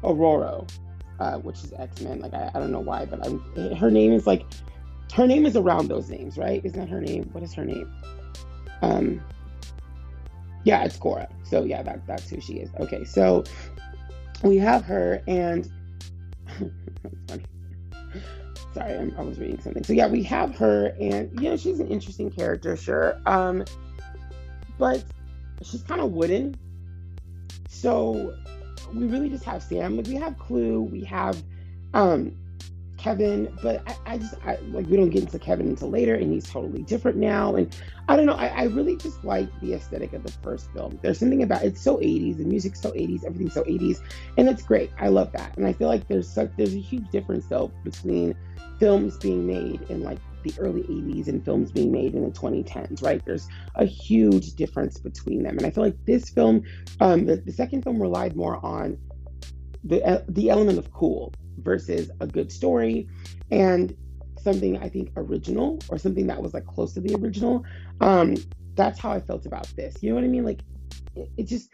Ororo, 0.02 0.68
uh, 1.20 1.38
which 1.38 1.64
is 1.64 1.72
X 1.72 2.02
Men. 2.02 2.20
Like 2.20 2.34
I, 2.34 2.50
I 2.54 2.58
don't 2.58 2.70
know 2.70 2.80
why, 2.80 3.06
but 3.06 3.24
I'm, 3.24 3.40
her 3.76 3.90
name 3.90 4.12
is 4.12 4.26
like 4.26 4.44
her 5.14 5.26
name 5.26 5.46
is 5.46 5.56
around 5.56 5.88
those 5.88 6.08
names, 6.10 6.36
right? 6.38 6.64
Isn't 6.64 6.78
that 6.78 6.88
her 6.88 7.00
name? 7.00 7.28
What 7.32 7.42
is 7.42 7.54
her 7.54 7.64
name? 7.64 7.90
Um, 8.82 9.20
yeah, 10.64 10.84
it's 10.84 10.96
Quorra. 10.96 11.28
So 11.44 11.64
yeah, 11.64 11.82
that, 11.82 12.06
that's 12.06 12.28
who 12.28 12.40
she 12.40 12.54
is. 12.54 12.70
Okay, 12.78 13.04
so 13.04 13.44
we 14.42 14.58
have 14.58 14.84
her, 14.84 15.22
and. 15.26 15.70
Sorry, 18.74 18.94
I'm, 18.94 19.14
i 19.16 19.22
was 19.22 19.38
reading 19.38 19.60
something. 19.60 19.82
So 19.82 19.94
yeah, 19.94 20.08
we 20.08 20.22
have 20.24 20.54
her, 20.56 20.94
and 21.00 21.30
you 21.40 21.50
know 21.50 21.56
she's 21.56 21.80
an 21.80 21.88
interesting 21.88 22.30
character, 22.30 22.76
sure. 22.76 23.18
Um, 23.26 23.64
but 24.78 25.02
she's 25.62 25.82
kind 25.82 26.00
of 26.00 26.12
wooden. 26.12 26.54
So 27.68 28.36
we 28.94 29.06
really 29.06 29.30
just 29.30 29.44
have 29.44 29.62
Sam. 29.62 29.96
Like 29.96 30.06
we 30.06 30.16
have 30.16 30.38
Clu, 30.38 30.82
we 30.82 31.02
have 31.04 31.42
um 31.94 32.36
Kevin, 32.98 33.56
but 33.62 33.82
I, 33.86 33.96
I 34.14 34.18
just 34.18 34.34
I, 34.44 34.58
like 34.72 34.86
we 34.86 34.96
don't 34.96 35.08
get 35.08 35.22
into 35.22 35.38
Kevin 35.38 35.68
until 35.68 35.88
later, 35.88 36.14
and 36.16 36.32
he's 36.32 36.44
totally 36.44 36.82
different 36.82 37.16
now. 37.16 37.54
And 37.54 37.74
I 38.08 38.16
don't 38.16 38.26
know, 38.26 38.34
I, 38.34 38.48
I 38.48 38.62
really 38.64 38.96
just 38.96 39.24
like 39.24 39.48
the 39.60 39.74
aesthetic 39.74 40.12
of 40.12 40.24
the 40.24 40.32
first 40.42 40.70
film. 40.72 40.98
There's 41.00 41.18
something 41.18 41.42
about 41.42 41.62
it's 41.62 41.80
so 41.80 41.96
80s, 41.98 42.38
the 42.38 42.44
music's 42.44 42.80
so 42.80 42.90
80s, 42.90 43.24
everything's 43.24 43.54
so 43.54 43.62
80s, 43.62 44.00
and 44.36 44.48
it's 44.48 44.62
great. 44.62 44.90
I 44.98 45.08
love 45.08 45.32
that, 45.32 45.56
and 45.56 45.66
I 45.66 45.72
feel 45.72 45.88
like 45.88 46.08
there's 46.08 46.30
such 46.30 46.50
there's 46.56 46.74
a 46.74 46.80
huge 46.80 47.08
difference 47.10 47.46
though 47.46 47.72
between 47.84 48.34
films 48.80 49.16
being 49.16 49.46
made 49.46 49.82
in 49.88 50.02
like 50.02 50.18
the 50.42 50.52
early 50.58 50.82
80s 50.82 51.28
and 51.28 51.44
films 51.44 51.72
being 51.72 51.90
made 51.90 52.14
in 52.14 52.24
the 52.24 52.30
2010s, 52.30 53.02
right? 53.02 53.24
There's 53.24 53.48
a 53.74 53.84
huge 53.84 54.54
difference 54.54 54.98
between 54.98 55.44
them, 55.44 55.56
and 55.56 55.64
I 55.66 55.70
feel 55.70 55.84
like 55.84 55.96
this 56.04 56.30
film, 56.30 56.62
um, 57.00 57.26
the, 57.26 57.36
the 57.36 57.52
second 57.52 57.82
film 57.82 58.02
relied 58.02 58.34
more 58.34 58.64
on 58.64 58.98
the 59.84 60.24
the 60.28 60.50
element 60.50 60.78
of 60.78 60.92
cool 60.92 61.32
versus 61.62 62.10
a 62.20 62.26
good 62.26 62.50
story 62.50 63.08
and 63.50 63.96
something 64.40 64.78
I 64.78 64.88
think 64.88 65.10
original 65.16 65.78
or 65.88 65.98
something 65.98 66.26
that 66.28 66.42
was 66.42 66.54
like 66.54 66.66
close 66.66 66.94
to 66.94 67.00
the 67.00 67.14
original. 67.16 67.64
Um, 68.00 68.36
that's 68.74 68.98
how 68.98 69.10
I 69.10 69.20
felt 69.20 69.46
about 69.46 69.68
this. 69.76 69.96
You 70.02 70.10
know 70.10 70.14
what 70.14 70.24
I 70.24 70.28
mean? 70.28 70.44
Like 70.44 70.60
it, 71.14 71.30
it 71.36 71.44
just 71.44 71.72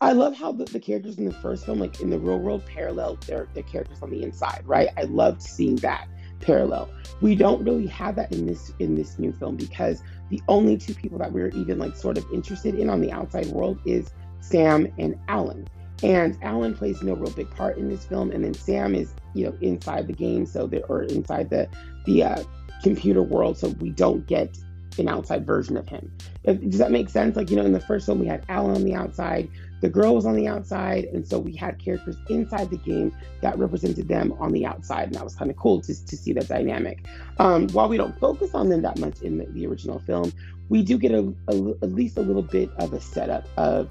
I 0.00 0.12
love 0.12 0.36
how 0.36 0.52
the, 0.52 0.64
the, 0.64 0.78
characters 0.78 1.18
in 1.18 1.24
the 1.24 1.34
first 1.34 1.64
film, 1.64 1.80
like 1.80 2.00
in 2.00 2.08
the 2.08 2.20
real 2.20 2.38
world, 2.38 2.64
parallel 2.66 3.16
their 3.26 3.48
their 3.54 3.64
characters 3.64 4.00
on 4.00 4.10
the 4.10 4.22
inside, 4.22 4.62
right? 4.64 4.88
I 4.96 5.02
loved 5.02 5.42
seeing 5.42 5.76
that 5.76 6.08
parallel. 6.40 6.88
We 7.20 7.34
don't 7.34 7.64
really 7.64 7.88
have 7.88 8.14
that 8.16 8.32
in 8.32 8.46
this 8.46 8.72
in 8.78 8.94
this 8.94 9.18
new 9.18 9.32
film 9.32 9.56
because 9.56 10.02
the 10.30 10.40
only 10.46 10.76
two 10.76 10.94
people 10.94 11.18
that 11.18 11.32
we're 11.32 11.48
even 11.48 11.78
like 11.78 11.96
sort 11.96 12.16
of 12.16 12.24
interested 12.32 12.76
in 12.76 12.88
on 12.88 13.00
the 13.00 13.10
outside 13.10 13.46
world 13.46 13.80
is 13.84 14.10
Sam 14.40 14.92
and 14.98 15.18
Alan. 15.26 15.66
And 16.02 16.38
Alan 16.42 16.74
plays 16.74 17.02
no 17.02 17.14
real 17.14 17.30
big 17.30 17.50
part 17.50 17.76
in 17.76 17.88
this 17.88 18.04
film, 18.04 18.30
and 18.30 18.44
then 18.44 18.54
Sam 18.54 18.94
is, 18.94 19.14
you 19.34 19.46
know, 19.46 19.56
inside 19.60 20.06
the 20.06 20.12
game, 20.12 20.46
so 20.46 20.66
they 20.66 20.82
or 20.82 21.02
inside 21.02 21.50
the 21.50 21.68
the 22.06 22.22
uh, 22.22 22.42
computer 22.82 23.22
world, 23.22 23.58
so 23.58 23.68
we 23.80 23.90
don't 23.90 24.26
get 24.26 24.56
an 24.98 25.08
outside 25.08 25.46
version 25.46 25.76
of 25.76 25.88
him. 25.88 26.10
Does 26.44 26.78
that 26.78 26.90
make 26.90 27.08
sense? 27.08 27.36
Like, 27.36 27.50
you 27.50 27.56
know, 27.56 27.64
in 27.64 27.72
the 27.72 27.80
first 27.80 28.06
film, 28.06 28.18
we 28.18 28.26
had 28.26 28.44
Alan 28.48 28.74
on 28.74 28.84
the 28.84 28.94
outside, 28.94 29.48
the 29.80 29.88
girl 29.88 30.14
was 30.14 30.26
on 30.26 30.34
the 30.34 30.48
outside, 30.48 31.04
and 31.06 31.26
so 31.26 31.38
we 31.38 31.54
had 31.54 31.78
characters 31.78 32.16
inside 32.28 32.70
the 32.70 32.78
game 32.78 33.14
that 33.42 33.56
represented 33.58 34.08
them 34.08 34.32
on 34.40 34.52
the 34.52 34.66
outside, 34.66 35.04
and 35.04 35.14
that 35.14 35.24
was 35.24 35.34
kind 35.34 35.50
of 35.50 35.56
cool 35.56 35.80
to, 35.82 36.06
to 36.06 36.16
see 36.16 36.32
that 36.32 36.48
dynamic. 36.48 37.06
Um, 37.38 37.68
while 37.68 37.88
we 37.88 37.96
don't 37.96 38.18
focus 38.18 38.54
on 38.54 38.68
them 38.68 38.82
that 38.82 38.98
much 38.98 39.22
in 39.22 39.38
the, 39.38 39.46
the 39.46 39.66
original 39.66 40.00
film, 40.00 40.32
we 40.68 40.82
do 40.82 40.98
get 40.98 41.12
a, 41.12 41.32
a, 41.48 41.74
at 41.82 41.92
least 41.92 42.18
a 42.18 42.22
little 42.22 42.42
bit 42.42 42.70
of 42.78 42.92
a 42.92 43.00
setup 43.00 43.46
of 43.56 43.88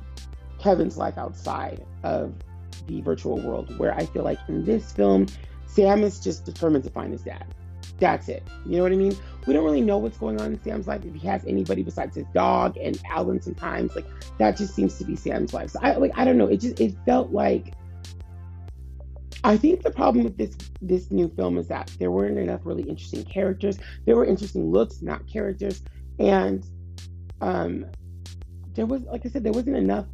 Kevin's 0.67 0.97
life 0.97 1.17
outside 1.17 1.85
of 2.03 2.33
the 2.87 2.99
virtual 2.99 3.39
world, 3.39 3.77
where 3.79 3.93
I 3.93 4.05
feel 4.05 4.23
like 4.23 4.37
in 4.49 4.65
this 4.65 4.91
film, 4.91 5.27
Sam 5.65 6.03
is 6.03 6.19
just 6.19 6.43
determined 6.43 6.83
to 6.83 6.89
find 6.89 7.13
his 7.13 7.21
dad. 7.21 7.45
That's 7.99 8.27
it. 8.27 8.43
You 8.65 8.75
know 8.75 8.83
what 8.83 8.91
I 8.91 8.97
mean? 8.97 9.15
We 9.45 9.53
don't 9.53 9.63
really 9.63 9.79
know 9.79 9.97
what's 9.97 10.17
going 10.17 10.41
on 10.41 10.51
in 10.51 10.61
Sam's 10.61 10.85
life 10.85 11.05
if 11.05 11.15
he 11.15 11.25
has 11.25 11.45
anybody 11.45 11.83
besides 11.83 12.17
his 12.17 12.25
dog 12.33 12.75
and 12.75 13.01
Alan 13.09 13.41
sometimes. 13.41 13.95
Like 13.95 14.03
that 14.39 14.57
just 14.57 14.75
seems 14.75 14.97
to 14.97 15.05
be 15.05 15.15
Sam's 15.15 15.53
life. 15.53 15.69
So 15.69 15.79
I 15.81 15.95
like 15.95 16.11
I 16.15 16.25
don't 16.25 16.37
know. 16.37 16.47
It 16.47 16.57
just 16.57 16.81
it 16.81 16.93
felt 17.05 17.31
like 17.31 17.73
I 19.45 19.55
think 19.55 19.83
the 19.83 19.91
problem 19.91 20.25
with 20.25 20.37
this 20.37 20.57
this 20.81 21.11
new 21.11 21.29
film 21.29 21.57
is 21.57 21.69
that 21.69 21.89
there 21.97 22.11
weren't 22.11 22.37
enough 22.37 22.59
really 22.65 22.83
interesting 22.83 23.23
characters. 23.23 23.79
There 24.05 24.17
were 24.17 24.25
interesting 24.25 24.69
looks, 24.69 25.01
not 25.01 25.25
characters, 25.27 25.81
and 26.19 26.61
um, 27.39 27.85
there 28.73 28.85
was 28.85 29.03
like 29.03 29.25
I 29.25 29.29
said, 29.29 29.45
there 29.45 29.53
wasn't 29.53 29.77
enough 29.77 30.07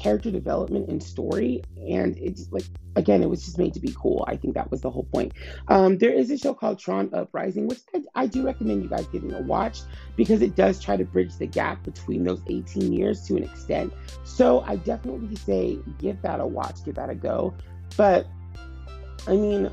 character 0.00 0.30
development 0.30 0.88
and 0.88 1.02
story 1.02 1.62
and 1.88 2.16
it's 2.18 2.50
like 2.50 2.64
again 2.96 3.22
it 3.22 3.28
was 3.28 3.44
just 3.44 3.58
made 3.58 3.74
to 3.74 3.80
be 3.80 3.94
cool. 3.96 4.24
I 4.26 4.36
think 4.36 4.54
that 4.54 4.70
was 4.70 4.80
the 4.80 4.90
whole 4.90 5.04
point. 5.04 5.32
Um, 5.68 5.98
there 5.98 6.12
is 6.12 6.30
a 6.30 6.38
show 6.38 6.54
called 6.54 6.78
tron 6.78 7.10
uprising 7.12 7.68
which 7.68 7.80
I, 7.94 8.22
I, 8.22 8.26
do 8.26 8.44
recommend 8.44 8.82
you 8.82 8.88
guys 8.88 9.06
giving 9.08 9.32
a 9.32 9.40
watch 9.42 9.80
because 10.16 10.40
it 10.42 10.56
does 10.56 10.82
try 10.82 10.96
to 10.96 11.04
bridge 11.04 11.36
the 11.36 11.46
gap 11.46 11.82
between 11.84 12.24
those 12.24 12.40
18 12.48 12.92
years 12.92 13.22
to 13.26 13.36
an 13.36 13.44
extent. 13.44 13.92
So 14.24 14.60
i 14.62 14.76
definitely 14.76 15.36
say 15.36 15.78
give 15.98 16.20
that 16.22 16.40
a 16.40 16.46
watch 16.46 16.84
give 16.84 16.94
that 16.94 17.10
a 17.10 17.14
go. 17.14 17.54
But 17.96 18.26
i 19.26 19.32
mean 19.32 19.70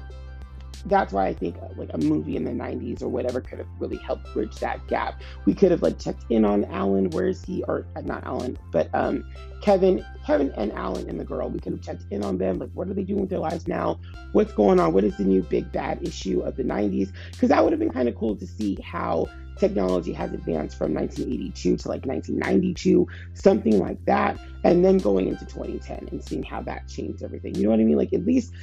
that's 0.85 1.13
why 1.13 1.27
I 1.27 1.33
think 1.33 1.57
uh, 1.57 1.67
like 1.75 1.89
a 1.93 1.97
movie 1.97 2.35
in 2.35 2.43
the 2.43 2.51
90s 2.51 3.01
or 3.01 3.07
whatever 3.07 3.41
could 3.41 3.59
have 3.59 3.67
really 3.79 3.97
helped 3.97 4.31
bridge 4.33 4.55
that 4.55 4.85
gap. 4.87 5.21
We 5.45 5.53
could 5.53 5.71
have 5.71 5.81
like 5.81 5.99
checked 5.99 6.25
in 6.29 6.45
on 6.45 6.65
Alan, 6.65 7.09
where 7.09 7.27
is 7.27 7.43
he? 7.43 7.63
Or 7.63 7.85
uh, 7.95 8.01
not 8.01 8.23
Alan, 8.23 8.57
but 8.71 8.89
um, 8.93 9.25
Kevin, 9.61 10.05
Kevin 10.25 10.51
and 10.57 10.71
Alan 10.73 11.09
and 11.09 11.19
the 11.19 11.25
girl. 11.25 11.49
We 11.49 11.59
could 11.59 11.73
have 11.73 11.81
checked 11.81 12.05
in 12.11 12.23
on 12.23 12.37
them. 12.37 12.59
Like, 12.59 12.71
what 12.73 12.87
are 12.87 12.93
they 12.93 13.03
doing 13.03 13.21
with 13.21 13.29
their 13.29 13.39
lives 13.39 13.67
now? 13.67 13.99
What's 14.31 14.53
going 14.53 14.79
on? 14.79 14.93
What 14.93 15.03
is 15.03 15.17
the 15.17 15.23
new 15.23 15.41
big 15.41 15.71
bad 15.71 16.05
issue 16.05 16.41
of 16.41 16.55
the 16.55 16.63
90s? 16.63 17.11
Because 17.31 17.49
that 17.49 17.63
would 17.63 17.73
have 17.73 17.79
been 17.79 17.91
kind 17.91 18.07
of 18.07 18.15
cool 18.15 18.35
to 18.35 18.47
see 18.47 18.77
how 18.83 19.27
technology 19.59 20.13
has 20.13 20.31
advanced 20.33 20.77
from 20.77 20.93
1982 20.93 21.77
to 21.77 21.87
like 21.87 22.05
1992, 22.05 23.07
something 23.33 23.79
like 23.79 24.03
that, 24.05 24.39
and 24.63 24.83
then 24.83 24.97
going 24.97 25.27
into 25.27 25.45
2010 25.45 26.09
and 26.11 26.23
seeing 26.23 26.43
how 26.43 26.61
that 26.61 26.87
changed 26.87 27.23
everything. 27.23 27.55
You 27.55 27.63
know 27.63 27.69
what 27.69 27.79
I 27.79 27.83
mean? 27.83 27.97
Like 27.97 28.13
at 28.13 28.25
least, 28.25 28.53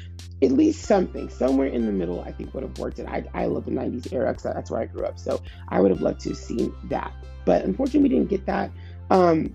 at 0.42 0.52
least 0.52 0.84
something 0.84 1.28
somewhere 1.28 1.68
in 1.68 1.86
the 1.86 1.92
middle, 1.92 2.20
I 2.20 2.32
think 2.32 2.54
would 2.54 2.62
have 2.62 2.78
worked. 2.78 2.98
And 2.98 3.08
I, 3.08 3.24
I 3.34 3.46
love 3.46 3.64
the 3.64 3.70
90s 3.70 4.12
era 4.12 4.32
because 4.32 4.44
that's 4.44 4.70
where 4.70 4.80
I 4.80 4.86
grew 4.86 5.04
up, 5.04 5.18
so 5.18 5.42
I 5.68 5.80
would 5.80 5.90
have 5.90 6.00
loved 6.00 6.20
to 6.20 6.30
have 6.30 6.38
seen 6.38 6.74
that. 6.84 7.12
But 7.44 7.64
unfortunately, 7.64 8.08
we 8.08 8.08
didn't 8.08 8.30
get 8.30 8.46
that. 8.46 8.70
Um, 9.10 9.54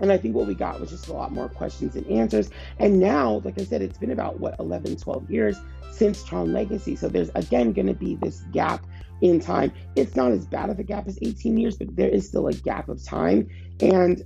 and 0.00 0.12
I 0.12 0.18
think 0.18 0.34
what 0.34 0.46
we 0.46 0.54
got 0.54 0.80
was 0.80 0.90
just 0.90 1.08
a 1.08 1.12
lot 1.12 1.32
more 1.32 1.48
questions 1.48 1.96
and 1.96 2.06
answers. 2.06 2.50
And 2.78 3.00
now, 3.00 3.42
like 3.44 3.60
I 3.60 3.64
said, 3.64 3.82
it's 3.82 3.98
been 3.98 4.12
about 4.12 4.38
what 4.38 4.58
11, 4.60 4.96
12 4.96 5.30
years 5.30 5.56
since 5.90 6.22
Tron 6.22 6.52
Legacy. 6.52 6.94
So 6.96 7.08
there's 7.08 7.30
again 7.34 7.72
going 7.72 7.88
to 7.88 7.94
be 7.94 8.14
this 8.16 8.40
gap 8.52 8.86
in 9.20 9.40
time. 9.40 9.72
It's 9.96 10.16
not 10.16 10.32
as 10.32 10.46
bad 10.46 10.70
of 10.70 10.78
a 10.78 10.84
gap 10.84 11.06
as 11.06 11.18
18 11.20 11.56
years, 11.56 11.76
but 11.76 11.94
there 11.94 12.08
is 12.08 12.26
still 12.26 12.46
a 12.48 12.52
gap 12.52 12.88
of 12.88 13.04
time. 13.04 13.48
And 13.80 14.22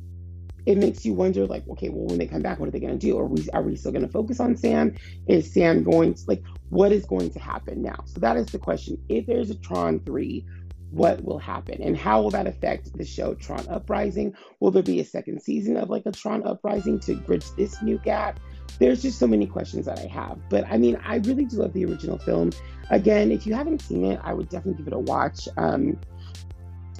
it 0.65 0.79
makes 0.79 1.05
you 1.05 1.13
wonder, 1.13 1.47
like, 1.47 1.69
okay, 1.69 1.89
well, 1.89 2.07
when 2.07 2.19
they 2.19 2.27
come 2.27 2.43
back, 2.43 2.61
what 2.61 2.69
are 2.69 2.73
they 2.73 2.81
going 2.81 2.97
to 2.97 3.07
do? 3.07 3.19
Are 3.19 3.27
we 3.27 3.49
are 3.53 3.63
we 3.63 3.75
still 3.77 3.93
going 3.93 4.07
to 4.07 4.13
focus 4.13 4.39
on 4.39 4.57
Sam? 4.57 4.95
Is 5.27 5.53
Sam 5.53 5.83
going 5.83 6.15
to 6.15 6.23
like 6.29 6.43
what 6.71 6.93
is 6.93 7.05
going 7.05 7.31
to 7.31 7.39
happen 7.41 7.83
now? 7.83 8.05
So 8.07 8.21
that 8.21 8.37
is 8.37 8.47
the 8.47 8.59
question. 8.59 8.97
If 9.09 9.27
there's 9.27 9.51
a 9.51 9.57
Tron 9.57 10.01
three, 10.01 10.47
what 10.93 11.25
will 11.25 11.39
happen 11.39 11.83
and 11.83 11.97
how 11.97 12.21
will 12.21 12.31
that 12.31 12.47
affect 12.47 12.97
the 12.97 13.05
show 13.05 13.35
Tron 13.35 13.67
Uprising? 13.69 14.35
Will 14.61 14.71
there 14.71 14.83
be 14.83 15.01
a 15.01 15.05
second 15.05 15.41
season 15.41 15.77
of 15.77 15.91
like 15.91 16.05
a 16.07 16.13
Tron 16.13 16.47
Uprising 16.47 17.01
to 17.01 17.17
bridge 17.17 17.51
this 17.57 17.83
new 17.83 17.99
gap? 17.99 18.39
There's 18.79 19.03
just 19.03 19.19
so 19.19 19.27
many 19.27 19.47
questions 19.47 19.87
that 19.87 19.99
I 19.99 20.07
have. 20.07 20.39
But 20.49 20.67
I 20.67 20.77
mean, 20.77 20.99
I 21.05 21.17
really 21.17 21.47
do 21.47 21.59
love 21.59 21.73
the 21.73 21.85
original 21.85 22.19
film. 22.19 22.51
Again, 22.91 23.33
if 23.33 23.47
you 23.47 23.55
haven't 23.55 23.81
seen 23.81 24.05
it, 24.05 24.21
I 24.23 24.35
would 24.35 24.49
definitely 24.49 24.85
give 24.85 24.93
it 24.93 24.97
a 24.97 24.99
watch. 24.99 25.49
Um, 25.57 25.99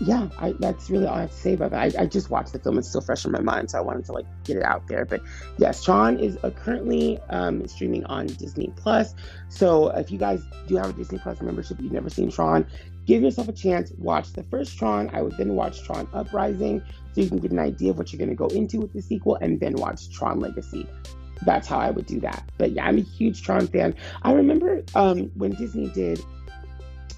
yeah, 0.03 0.29
I, 0.39 0.53
that's 0.59 0.91
really 0.91 1.07
all 1.07 1.15
I 1.15 1.21
have 1.23 1.31
to 1.31 1.37
say 1.37 1.55
about 1.55 1.71
that. 1.71 1.97
I, 1.97 2.03
I, 2.03 2.07
just 2.07 2.29
watched 2.29 2.53
the 2.53 2.59
film; 2.59 2.77
it's 2.77 2.89
still 2.89 3.01
fresh 3.01 3.25
in 3.25 3.31
my 3.31 3.41
mind, 3.41 3.71
so 3.71 3.79
I 3.79 3.83
wanted 3.83 4.05
to 4.07 4.13
like 4.13 4.27
get 4.43 4.57
it 4.57 4.65
out 4.65 4.89
there. 4.89 5.05
But 5.05 5.23
yes, 5.59 5.85
Tron 5.85 6.19
is 6.19 6.37
uh, 6.43 6.51
currently 6.51 7.21
um, 7.31 7.67
streaming 7.69 8.05
on 8.07 8.27
Disney 8.27 8.73
Plus. 8.75 9.15
So 9.49 9.91
if 9.91 10.11
you 10.11 10.19
guys 10.19 10.43
do 10.67 10.77
have 10.77 10.91
a 10.91 10.93
Disney 10.93 11.19
Plus 11.19 11.41
membership, 11.41 11.79
you've 11.81 11.93
never 11.93 12.11
seen 12.11 12.33
Tron, 12.33 12.67
give 13.07 13.23
yourself 13.23 13.49
a 13.49 13.53
chance. 13.53 13.93
Watch 13.97 14.33
the 14.33 14.43
first 14.43 14.77
Tron. 14.77 15.09
I 15.13 15.23
would 15.23 15.37
then 15.37 15.55
watch 15.55 15.85
Tron 15.85 16.09
Uprising, 16.13 16.83
so 17.15 17.21
you 17.21 17.29
can 17.29 17.39
get 17.39 17.53
an 17.53 17.61
idea 17.61 17.91
of 17.91 17.99
what 17.99 18.13
you're 18.13 18.19
going 18.19 18.31
to 18.31 18.35
go 18.35 18.49
into 18.49 18.81
with 18.81 18.93
the 18.93 19.03
sequel, 19.03 19.37
and 19.37 19.61
then 19.61 19.75
watch 19.75 20.11
Tron 20.11 20.41
Legacy 20.41 20.87
that's 21.45 21.67
how 21.67 21.79
I 21.79 21.91
would 21.91 22.07
do 22.07 22.21
that. 22.21 22.49
But 22.57 22.71
yeah, 22.71 22.87
I'm 22.87 22.99
a 22.99 23.01
huge 23.01 23.43
Tron 23.43 23.67
fan. 23.67 23.97
I 24.23 24.33
remember 24.33 24.85
um, 24.95 25.29
when 25.35 25.51
Disney 25.51 25.89
did 25.89 26.25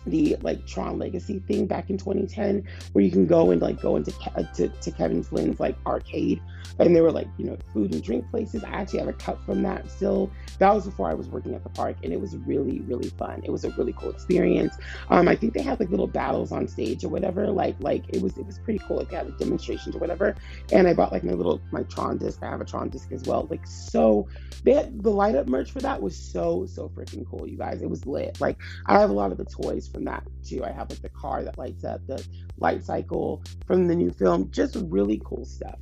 the 0.06 0.37
like 0.42 0.66
Tron 0.66 0.99
Legacy 0.99 1.40
thing 1.40 1.66
back 1.66 1.90
in 1.90 1.99
2010, 1.99 2.66
where 2.92 3.04
you 3.04 3.11
can 3.11 3.26
go 3.26 3.50
and 3.50 3.61
like 3.61 3.80
go 3.80 3.96
into 3.96 4.12
Ke- 4.12 4.52
to, 4.54 4.68
to 4.68 4.90
Kevin 4.90 5.23
Flynn's 5.23 5.61
like 5.61 5.76
arcade, 5.87 6.40
and 6.78 6.94
there 6.94 7.02
were 7.02 7.12
like 7.12 7.28
you 7.38 7.46
know 7.46 7.56
food 7.73 7.92
and 7.92 8.02
drink 8.02 8.28
places. 8.30 8.64
I 8.64 8.70
actually 8.70 9.00
have 9.00 9.08
a 9.08 9.14
cup 9.14 9.44
from 9.44 9.62
that 9.62 9.90
still. 9.90 10.30
That 10.58 10.75
was 10.75 10.84
before 10.84 11.08
I 11.08 11.14
was 11.14 11.28
working 11.28 11.54
at 11.54 11.62
the 11.62 11.70
park, 11.70 11.96
and 12.02 12.12
it 12.12 12.20
was 12.20 12.37
really 12.38 12.80
really 12.80 13.11
fun. 13.11 13.42
It 13.44 13.50
was 13.50 13.64
a 13.64 13.70
really 13.70 13.92
cool 13.94 14.11
experience. 14.11 14.76
Um, 15.11 15.28
I 15.28 15.37
think 15.37 15.54
they 15.54 15.62
had 15.62 15.80
like 15.80 15.90
little 15.90 16.06
battles 16.06 16.52
on 16.52 16.68
stage 16.68 17.04
or 17.04 17.08
whatever. 17.08 17.50
Like 17.50 17.76
like 17.80 18.04
it 18.08 18.23
was 18.23 18.37
it 18.37 18.46
was 18.46 18.58
pretty 18.58 18.80
cool. 18.87 18.99
Like 18.99 19.11
they 19.11 19.16
had 19.16 19.26
like 19.26 19.38
demonstrations 19.38 19.96
or 19.96 19.99
whatever. 19.99 20.34
And 20.73 20.87
I 20.87 20.94
bought 20.94 21.12
like 21.12 21.25
my 21.25 21.32
little 21.32 21.61
my 21.70 21.82
Tron 21.84 22.18
disc. 22.18 22.42
I 22.42 22.50
have 22.50 22.61
a 22.61 22.64
Tron 22.64 22.88
disc 22.88 23.12
as 23.12 23.23
well. 23.25 23.46
Like 23.50 23.66
so, 23.66 24.28
they 24.64 24.73
had, 24.73 25.02
the 25.02 25.11
light 25.11 25.34
up 25.34 25.46
merch 25.46 25.70
for 25.70 25.80
that 25.80 26.00
was 26.00 26.16
so 26.16 26.66
so 26.66 26.88
freaking 26.88 27.26
cool, 27.28 27.46
you 27.46 27.56
guys. 27.56 27.82
It 27.82 27.90
was 27.90 28.06
lit. 28.06 28.40
Like 28.40 28.58
I 28.87 28.99
have 28.99 29.11
a 29.11 29.14
lot 29.14 29.32
of 29.32 29.38
the 29.38 29.44
toys 29.44 29.88
from 29.94 30.04
that 30.04 30.24
too. 30.44 30.64
I 30.64 30.72
have 30.72 30.90
like 30.90 31.00
the 31.00 31.08
car 31.08 31.42
that 31.44 31.56
lights 31.56 31.84
up, 31.84 32.06
the 32.06 32.22
light 32.58 32.84
cycle 32.84 33.42
from 33.66 33.86
the 33.86 33.94
new 33.94 34.10
film. 34.10 34.50
Just 34.50 34.76
really 34.88 35.22
cool 35.24 35.44
stuff. 35.44 35.78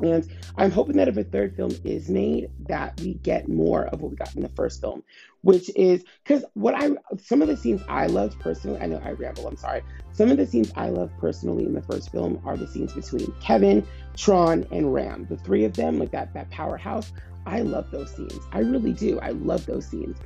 And 0.00 0.30
I'm 0.56 0.70
hoping 0.70 0.96
that 0.96 1.08
if 1.08 1.16
a 1.16 1.24
third 1.24 1.56
film 1.56 1.72
is 1.82 2.08
made, 2.08 2.50
that 2.68 3.00
we 3.00 3.14
get 3.14 3.48
more 3.48 3.86
of 3.86 4.00
what 4.00 4.10
we 4.10 4.16
got 4.16 4.34
in 4.36 4.42
the 4.42 4.48
first 4.50 4.80
film, 4.80 5.02
which 5.40 5.70
is 5.74 6.04
because 6.22 6.44
what 6.54 6.74
I 6.74 6.90
some 7.20 7.42
of 7.42 7.48
the 7.48 7.56
scenes 7.56 7.82
I 7.88 8.06
loved 8.06 8.38
personally. 8.38 8.80
I 8.80 8.86
know 8.86 9.00
I 9.04 9.12
ramble. 9.12 9.48
I'm 9.48 9.56
sorry. 9.56 9.82
Some 10.12 10.30
of 10.30 10.36
the 10.36 10.46
scenes 10.46 10.72
I 10.76 10.90
love 10.90 11.10
personally 11.18 11.64
in 11.64 11.72
the 11.72 11.82
first 11.82 12.12
film 12.12 12.40
are 12.44 12.56
the 12.56 12.68
scenes 12.68 12.92
between 12.92 13.32
Kevin, 13.40 13.86
Tron, 14.16 14.66
and 14.70 14.92
Ram. 14.94 15.26
The 15.28 15.36
three 15.36 15.64
of 15.64 15.74
them, 15.74 15.98
like 15.98 16.12
that 16.12 16.32
that 16.34 16.50
powerhouse. 16.50 17.12
I 17.46 17.62
love 17.62 17.90
those 17.90 18.14
scenes. 18.14 18.38
I 18.52 18.60
really 18.60 18.92
do. 18.92 19.18
I 19.20 19.30
love 19.30 19.66
those 19.66 19.86
scenes, 19.86 20.18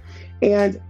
and 0.43 0.81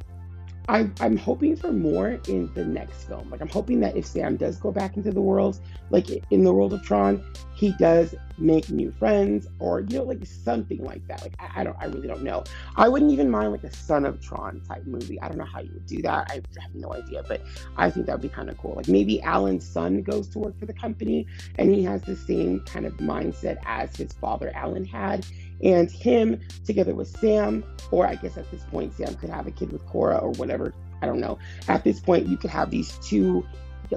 I, 0.68 0.88
I'm 1.00 1.16
hoping 1.16 1.56
for 1.56 1.72
more 1.72 2.20
in 2.28 2.52
the 2.54 2.64
next 2.64 3.04
film. 3.04 3.30
Like, 3.30 3.40
I'm 3.40 3.48
hoping 3.48 3.80
that 3.80 3.96
if 3.96 4.06
Sam 4.06 4.36
does 4.36 4.56
go 4.56 4.70
back 4.70 4.96
into 4.96 5.10
the 5.10 5.20
world, 5.20 5.60
like 5.90 6.08
in 6.30 6.44
the 6.44 6.52
world 6.52 6.72
of 6.72 6.82
Tron, 6.82 7.24
he 7.54 7.72
does 7.78 8.14
make 8.38 8.70
new 8.70 8.90
friends 8.92 9.46
or, 9.58 9.80
you 9.80 9.98
know, 9.98 10.04
like 10.04 10.24
something 10.24 10.82
like 10.84 11.06
that. 11.08 11.22
Like, 11.22 11.34
I, 11.38 11.60
I 11.60 11.64
don't, 11.64 11.76
I 11.80 11.86
really 11.86 12.08
don't 12.08 12.22
know. 12.22 12.44
I 12.76 12.88
wouldn't 12.88 13.10
even 13.12 13.28
mind 13.30 13.52
like 13.52 13.64
a 13.64 13.72
Son 13.74 14.04
of 14.04 14.20
Tron 14.20 14.60
type 14.66 14.86
movie. 14.86 15.20
I 15.20 15.28
don't 15.28 15.38
know 15.38 15.44
how 15.44 15.60
you 15.60 15.70
would 15.74 15.86
do 15.86 16.00
that. 16.02 16.30
I 16.30 16.34
have 16.60 16.74
no 16.74 16.92
idea, 16.94 17.24
but 17.26 17.42
I 17.76 17.90
think 17.90 18.06
that 18.06 18.12
would 18.12 18.22
be 18.22 18.28
kind 18.28 18.48
of 18.48 18.56
cool. 18.58 18.74
Like, 18.74 18.88
maybe 18.88 19.20
Alan's 19.22 19.66
son 19.66 20.02
goes 20.02 20.28
to 20.28 20.38
work 20.38 20.58
for 20.58 20.66
the 20.66 20.72
company 20.72 21.26
and 21.58 21.74
he 21.74 21.82
has 21.84 22.02
the 22.02 22.16
same 22.16 22.60
kind 22.60 22.86
of 22.86 22.94
mindset 22.94 23.58
as 23.66 23.94
his 23.96 24.12
father, 24.12 24.52
Alan, 24.54 24.84
had 24.84 25.26
and 25.62 25.90
him 25.90 26.40
together 26.64 26.94
with 26.94 27.08
Sam, 27.18 27.64
or 27.90 28.06
I 28.06 28.16
guess 28.16 28.36
at 28.36 28.50
this 28.50 28.62
point, 28.64 28.94
Sam 28.94 29.14
could 29.14 29.30
have 29.30 29.46
a 29.46 29.50
kid 29.50 29.72
with 29.72 29.84
Quorra 29.86 30.18
or 30.18 30.30
whatever. 30.32 30.74
I 31.00 31.06
don't 31.06 31.20
know. 31.20 31.38
At 31.68 31.84
this 31.84 32.00
point, 32.00 32.26
you 32.26 32.36
could 32.36 32.50
have 32.50 32.70
these 32.70 32.96
two, 32.98 33.46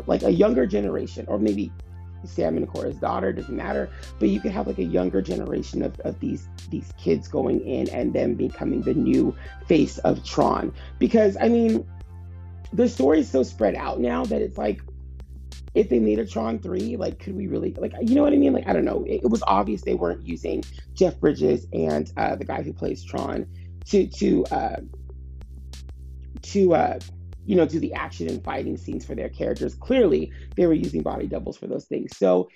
like 0.07 0.23
a 0.23 0.31
younger 0.31 0.65
generation, 0.65 1.25
or 1.27 1.39
maybe 1.39 1.71
Sam 2.25 2.57
and 2.57 2.67
Quorra's 2.67 2.97
daughter, 2.97 3.31
doesn't 3.31 3.55
matter. 3.55 3.89
But 4.19 4.29
you 4.29 4.39
could 4.39 4.51
have 4.51 4.67
like 4.67 4.79
a 4.79 4.83
younger 4.83 5.21
generation 5.21 5.81
of, 5.81 5.99
of 6.01 6.19
these 6.19 6.47
these 6.69 6.91
kids 6.97 7.27
going 7.27 7.61
in 7.61 7.89
and 7.89 8.13
them 8.13 8.33
becoming 8.35 8.81
the 8.81 8.93
new 8.93 9.35
face 9.67 9.97
of 9.99 10.23
Tron. 10.23 10.73
Because 10.99 11.37
I 11.39 11.49
mean, 11.49 11.85
the 12.73 12.89
story 12.89 13.19
is 13.19 13.29
so 13.29 13.43
spread 13.43 13.75
out 13.75 13.99
now 13.99 14.25
that 14.25 14.41
it's 14.41 14.57
like 14.57 14.81
if 15.75 15.89
they 15.89 15.99
made 15.99 16.19
a 16.19 16.25
Tron 16.25 16.57
3, 16.59 16.95
like, 16.95 17.19
could 17.19 17.35
we 17.35 17.47
really, 17.47 17.73
like, 17.77 17.93
you 18.01 18.15
know 18.15 18.23
what 18.23 18.33
I 18.33 18.37
mean? 18.37 18.53
Like, 18.53 18.67
I 18.67 18.73
don't 18.73 18.85
know. 18.85 19.03
It, 19.03 19.21
it 19.23 19.29
was 19.29 19.43
obvious 19.45 19.81
they 19.81 19.93
weren't 19.93 20.25
using 20.25 20.63
Jeff 20.93 21.19
Bridges 21.19 21.67
and 21.73 22.11
uh, 22.15 22.35
the 22.35 22.45
guy 22.45 22.63
who 22.63 22.73
plays 22.73 23.03
Tron 23.03 23.45
to, 23.87 24.07
to, 24.07 24.45
uh, 24.45 24.77
to, 26.41 26.73
uh, 26.73 26.99
you 27.45 27.55
know, 27.55 27.65
do 27.65 27.79
the 27.79 27.93
action 27.93 28.29
and 28.29 28.43
fighting 28.43 28.77
scenes 28.77 29.05
for 29.05 29.15
their 29.15 29.29
characters. 29.29 29.75
Clearly, 29.75 30.31
they 30.55 30.65
were 30.65 30.73
using 30.73 31.03
body 31.03 31.27
doubles 31.27 31.57
for 31.57 31.67
those 31.67 31.85
things. 31.85 32.17
So 32.17 32.49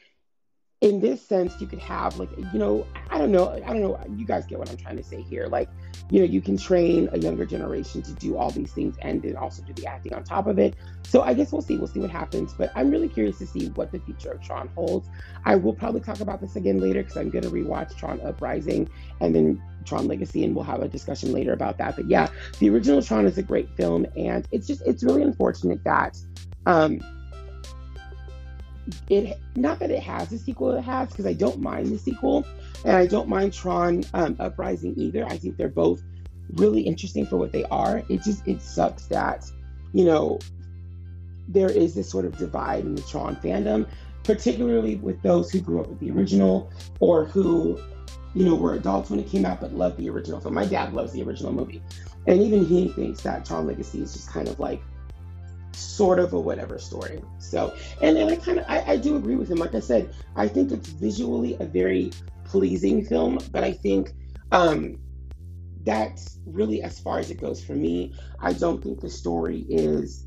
in 0.81 1.01
this 1.01 1.21
sense, 1.21 1.59
you 1.59 1.67
could 1.67 1.79
have 1.79 2.17
like, 2.17 2.29
you 2.53 2.59
know, 2.59 2.87
I 3.09 3.17
don't 3.17 3.33
know, 3.33 3.49
I 3.49 3.59
don't 3.59 3.81
know, 3.81 3.99
you 4.15 4.25
guys 4.25 4.45
get 4.45 4.59
what 4.59 4.69
I'm 4.69 4.77
trying 4.77 4.95
to 4.95 5.03
say 5.03 5.21
here. 5.21 5.47
Like, 5.47 5.67
you 6.09 6.19
know, 6.19 6.25
you 6.25 6.41
can 6.41 6.57
train 6.57 7.09
a 7.11 7.19
younger 7.19 7.45
generation 7.45 8.01
to 8.03 8.13
do 8.13 8.37
all 8.37 8.49
these 8.49 8.71
things 8.71 8.95
and 9.01 9.21
then 9.21 9.35
also 9.35 9.61
do 9.63 9.73
the 9.73 9.85
acting 9.85 10.13
on 10.13 10.23
top 10.23 10.47
of 10.47 10.57
it. 10.57 10.75
So 11.03 11.21
I 11.21 11.33
guess 11.33 11.51
we'll 11.51 11.61
see, 11.61 11.77
we'll 11.77 11.87
see 11.87 11.99
what 11.99 12.09
happens. 12.09 12.53
But 12.53 12.71
I'm 12.75 12.89
really 12.91 13.09
curious 13.09 13.39
to 13.39 13.47
see 13.47 13.67
what 13.69 13.91
the 13.91 13.99
future 13.99 14.31
of 14.31 14.41
Tron 14.41 14.69
holds. 14.69 15.09
I 15.43 15.57
will 15.57 15.73
probably 15.73 15.99
talk 15.99 16.21
about 16.21 16.39
this 16.39 16.55
again 16.55 16.79
later 16.79 17.03
because 17.03 17.17
I'm 17.17 17.29
going 17.29 17.43
to 17.43 17.51
rewatch 17.51 17.97
Tron 17.97 18.21
Uprising 18.21 18.89
and 19.19 19.35
then 19.35 19.61
Tron 19.83 20.07
Legacy, 20.07 20.45
and 20.45 20.55
we'll 20.55 20.63
have 20.63 20.81
a 20.81 20.87
discussion 20.87 21.33
later 21.33 21.51
about 21.51 21.77
that. 21.79 21.97
But 21.97 22.07
yeah, 22.07 22.29
the 22.59 22.69
original 22.69 23.01
Tron 23.01 23.25
is 23.25 23.37
a 23.37 23.43
great 23.43 23.69
film, 23.75 24.05
and 24.15 24.47
it's 24.51 24.65
just 24.65 24.81
it's 24.83 25.03
really 25.03 25.23
unfortunate 25.23 25.83
that. 25.83 26.17
Um, 26.65 27.01
it 29.09 29.39
not 29.55 29.79
that 29.79 29.91
it 29.91 30.01
has 30.01 30.31
a 30.31 30.37
sequel 30.37 30.71
it 30.71 30.81
has 30.81 31.09
because 31.09 31.25
i 31.25 31.33
don't 31.33 31.59
mind 31.59 31.87
the 31.87 31.97
sequel 31.97 32.45
and 32.85 32.95
i 32.95 33.05
don't 33.05 33.27
mind 33.27 33.53
tron 33.53 34.03
um, 34.13 34.35
uprising 34.39 34.93
either. 34.97 35.25
I 35.25 35.37
think 35.37 35.57
they're 35.57 35.67
both 35.67 36.01
really 36.53 36.81
interesting 36.81 37.25
for 37.25 37.37
what 37.37 37.51
they 37.51 37.63
are. 37.65 38.03
It 38.09 38.23
just 38.23 38.47
it 38.47 38.61
sucks 38.61 39.05
that 39.07 39.45
you 39.93 40.05
know 40.05 40.39
there 41.47 41.69
is 41.69 41.95
this 41.95 42.09
sort 42.09 42.25
of 42.25 42.37
divide 42.37 42.85
in 42.85 42.95
the 42.95 43.01
tron 43.03 43.35
fandom 43.37 43.87
particularly 44.23 44.97
with 44.97 45.19
those 45.23 45.49
who 45.49 45.59
grew 45.59 45.81
up 45.81 45.87
with 45.87 45.99
the 45.99 46.11
original 46.11 46.71
or 46.99 47.25
who 47.25 47.79
you 48.35 48.45
know 48.45 48.55
were 48.55 48.75
adults 48.75 49.09
when 49.09 49.19
it 49.19 49.27
came 49.27 49.45
out 49.45 49.59
but 49.59 49.73
loved 49.73 49.97
the 49.97 50.09
original. 50.09 50.39
Film 50.39 50.53
my 50.53 50.65
dad 50.65 50.93
loves 50.93 51.13
the 51.13 51.23
original 51.23 51.51
movie. 51.51 51.81
And 52.27 52.41
even 52.41 52.65
he 52.65 52.89
thinks 52.89 53.21
that 53.21 53.45
tron 53.45 53.65
legacy 53.65 54.01
is 54.01 54.13
just 54.13 54.29
kind 54.29 54.47
of 54.47 54.59
like 54.59 54.81
sort 55.73 56.19
of 56.19 56.33
a 56.33 56.39
whatever 56.39 56.77
story. 56.79 57.21
So, 57.39 57.75
and, 58.01 58.17
and 58.17 58.29
I 58.29 58.35
kind 58.35 58.59
of, 58.59 58.65
I, 58.67 58.93
I 58.93 58.97
do 58.97 59.15
agree 59.15 59.35
with 59.35 59.49
him. 59.49 59.57
Like 59.57 59.75
I 59.75 59.79
said, 59.79 60.13
I 60.35 60.47
think 60.47 60.71
it's 60.71 60.89
visually 60.89 61.55
a 61.59 61.65
very 61.65 62.11
pleasing 62.45 63.05
film, 63.05 63.39
but 63.51 63.63
I 63.63 63.73
think 63.73 64.11
um, 64.51 64.97
that's 65.83 66.39
really 66.45 66.81
as 66.81 66.99
far 66.99 67.19
as 67.19 67.31
it 67.31 67.39
goes 67.39 67.63
for 67.63 67.73
me. 67.73 68.13
I 68.39 68.53
don't 68.53 68.83
think 68.83 69.01
the 69.01 69.09
story 69.09 69.65
is 69.69 70.25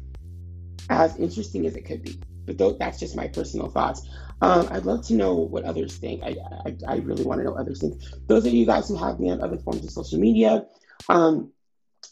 as 0.91 1.17
interesting 1.17 1.67
as 1.67 1.77
it 1.77 1.83
could 1.83 2.03
be. 2.03 2.21
But 2.45 2.59
th- 2.59 2.77
that's 2.79 2.99
just 2.99 3.17
my 3.17 3.29
personal 3.29 3.69
thoughts. 3.69 4.09
Um, 4.41 4.67
I'd 4.73 4.85
love 4.85 5.07
to 5.07 5.15
know 5.15 5.35
what 5.35 5.65
others 5.65 5.97
think. 5.97 6.23
I, 6.25 6.35
I, 6.67 6.77
I 6.89 6.97
really 6.97 7.25
want 7.25 7.41
to 7.41 7.45
know 7.45 7.55
others 7.55 7.81
think. 7.81 8.01
Those 8.27 8.45
of 8.45 8.53
you 8.53 8.67
guys 8.67 8.89
who 8.89 8.97
have 8.97 9.21
me 9.21 9.31
on 9.31 9.41
other 9.41 9.59
forms 9.59 9.85
of 9.85 9.91
social 9.91 10.19
media, 10.19 10.67
um, 11.09 11.53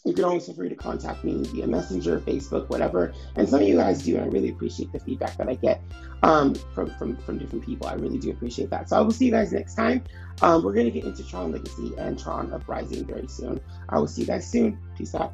you 0.03 0.13
can 0.13 0.23
always 0.23 0.45
feel 0.45 0.55
free 0.55 0.69
to 0.69 0.75
contact 0.75 1.23
me 1.23 1.43
via 1.53 1.67
Messenger, 1.67 2.19
Facebook, 2.21 2.69
whatever. 2.69 3.13
And 3.35 3.47
some 3.47 3.61
of 3.61 3.67
you 3.67 3.75
guys 3.75 4.01
do, 4.01 4.15
and 4.15 4.25
I 4.25 4.27
really 4.27 4.49
appreciate 4.49 4.91
the 4.91 4.99
feedback 4.99 5.37
that 5.37 5.47
I 5.47 5.55
get 5.55 5.81
um, 6.23 6.55
from, 6.73 6.89
from, 6.95 7.17
from 7.17 7.37
different 7.37 7.63
people. 7.63 7.87
I 7.87 7.93
really 7.93 8.17
do 8.17 8.31
appreciate 8.31 8.71
that. 8.71 8.89
So 8.89 8.97
I 8.97 9.01
will 9.01 9.11
see 9.11 9.25
you 9.25 9.31
guys 9.31 9.51
next 9.51 9.75
time. 9.75 10.03
Um, 10.41 10.63
we're 10.63 10.73
going 10.73 10.87
to 10.87 10.91
get 10.91 11.05
into 11.05 11.27
Tron 11.27 11.51
Legacy 11.51 11.93
and 11.97 12.17
Tron 12.17 12.51
Uprising 12.51 13.05
very 13.05 13.27
soon. 13.27 13.61
I 13.89 13.99
will 13.99 14.07
see 14.07 14.21
you 14.21 14.27
guys 14.27 14.49
soon. 14.49 14.79
Peace 14.97 15.13
out. 15.13 15.33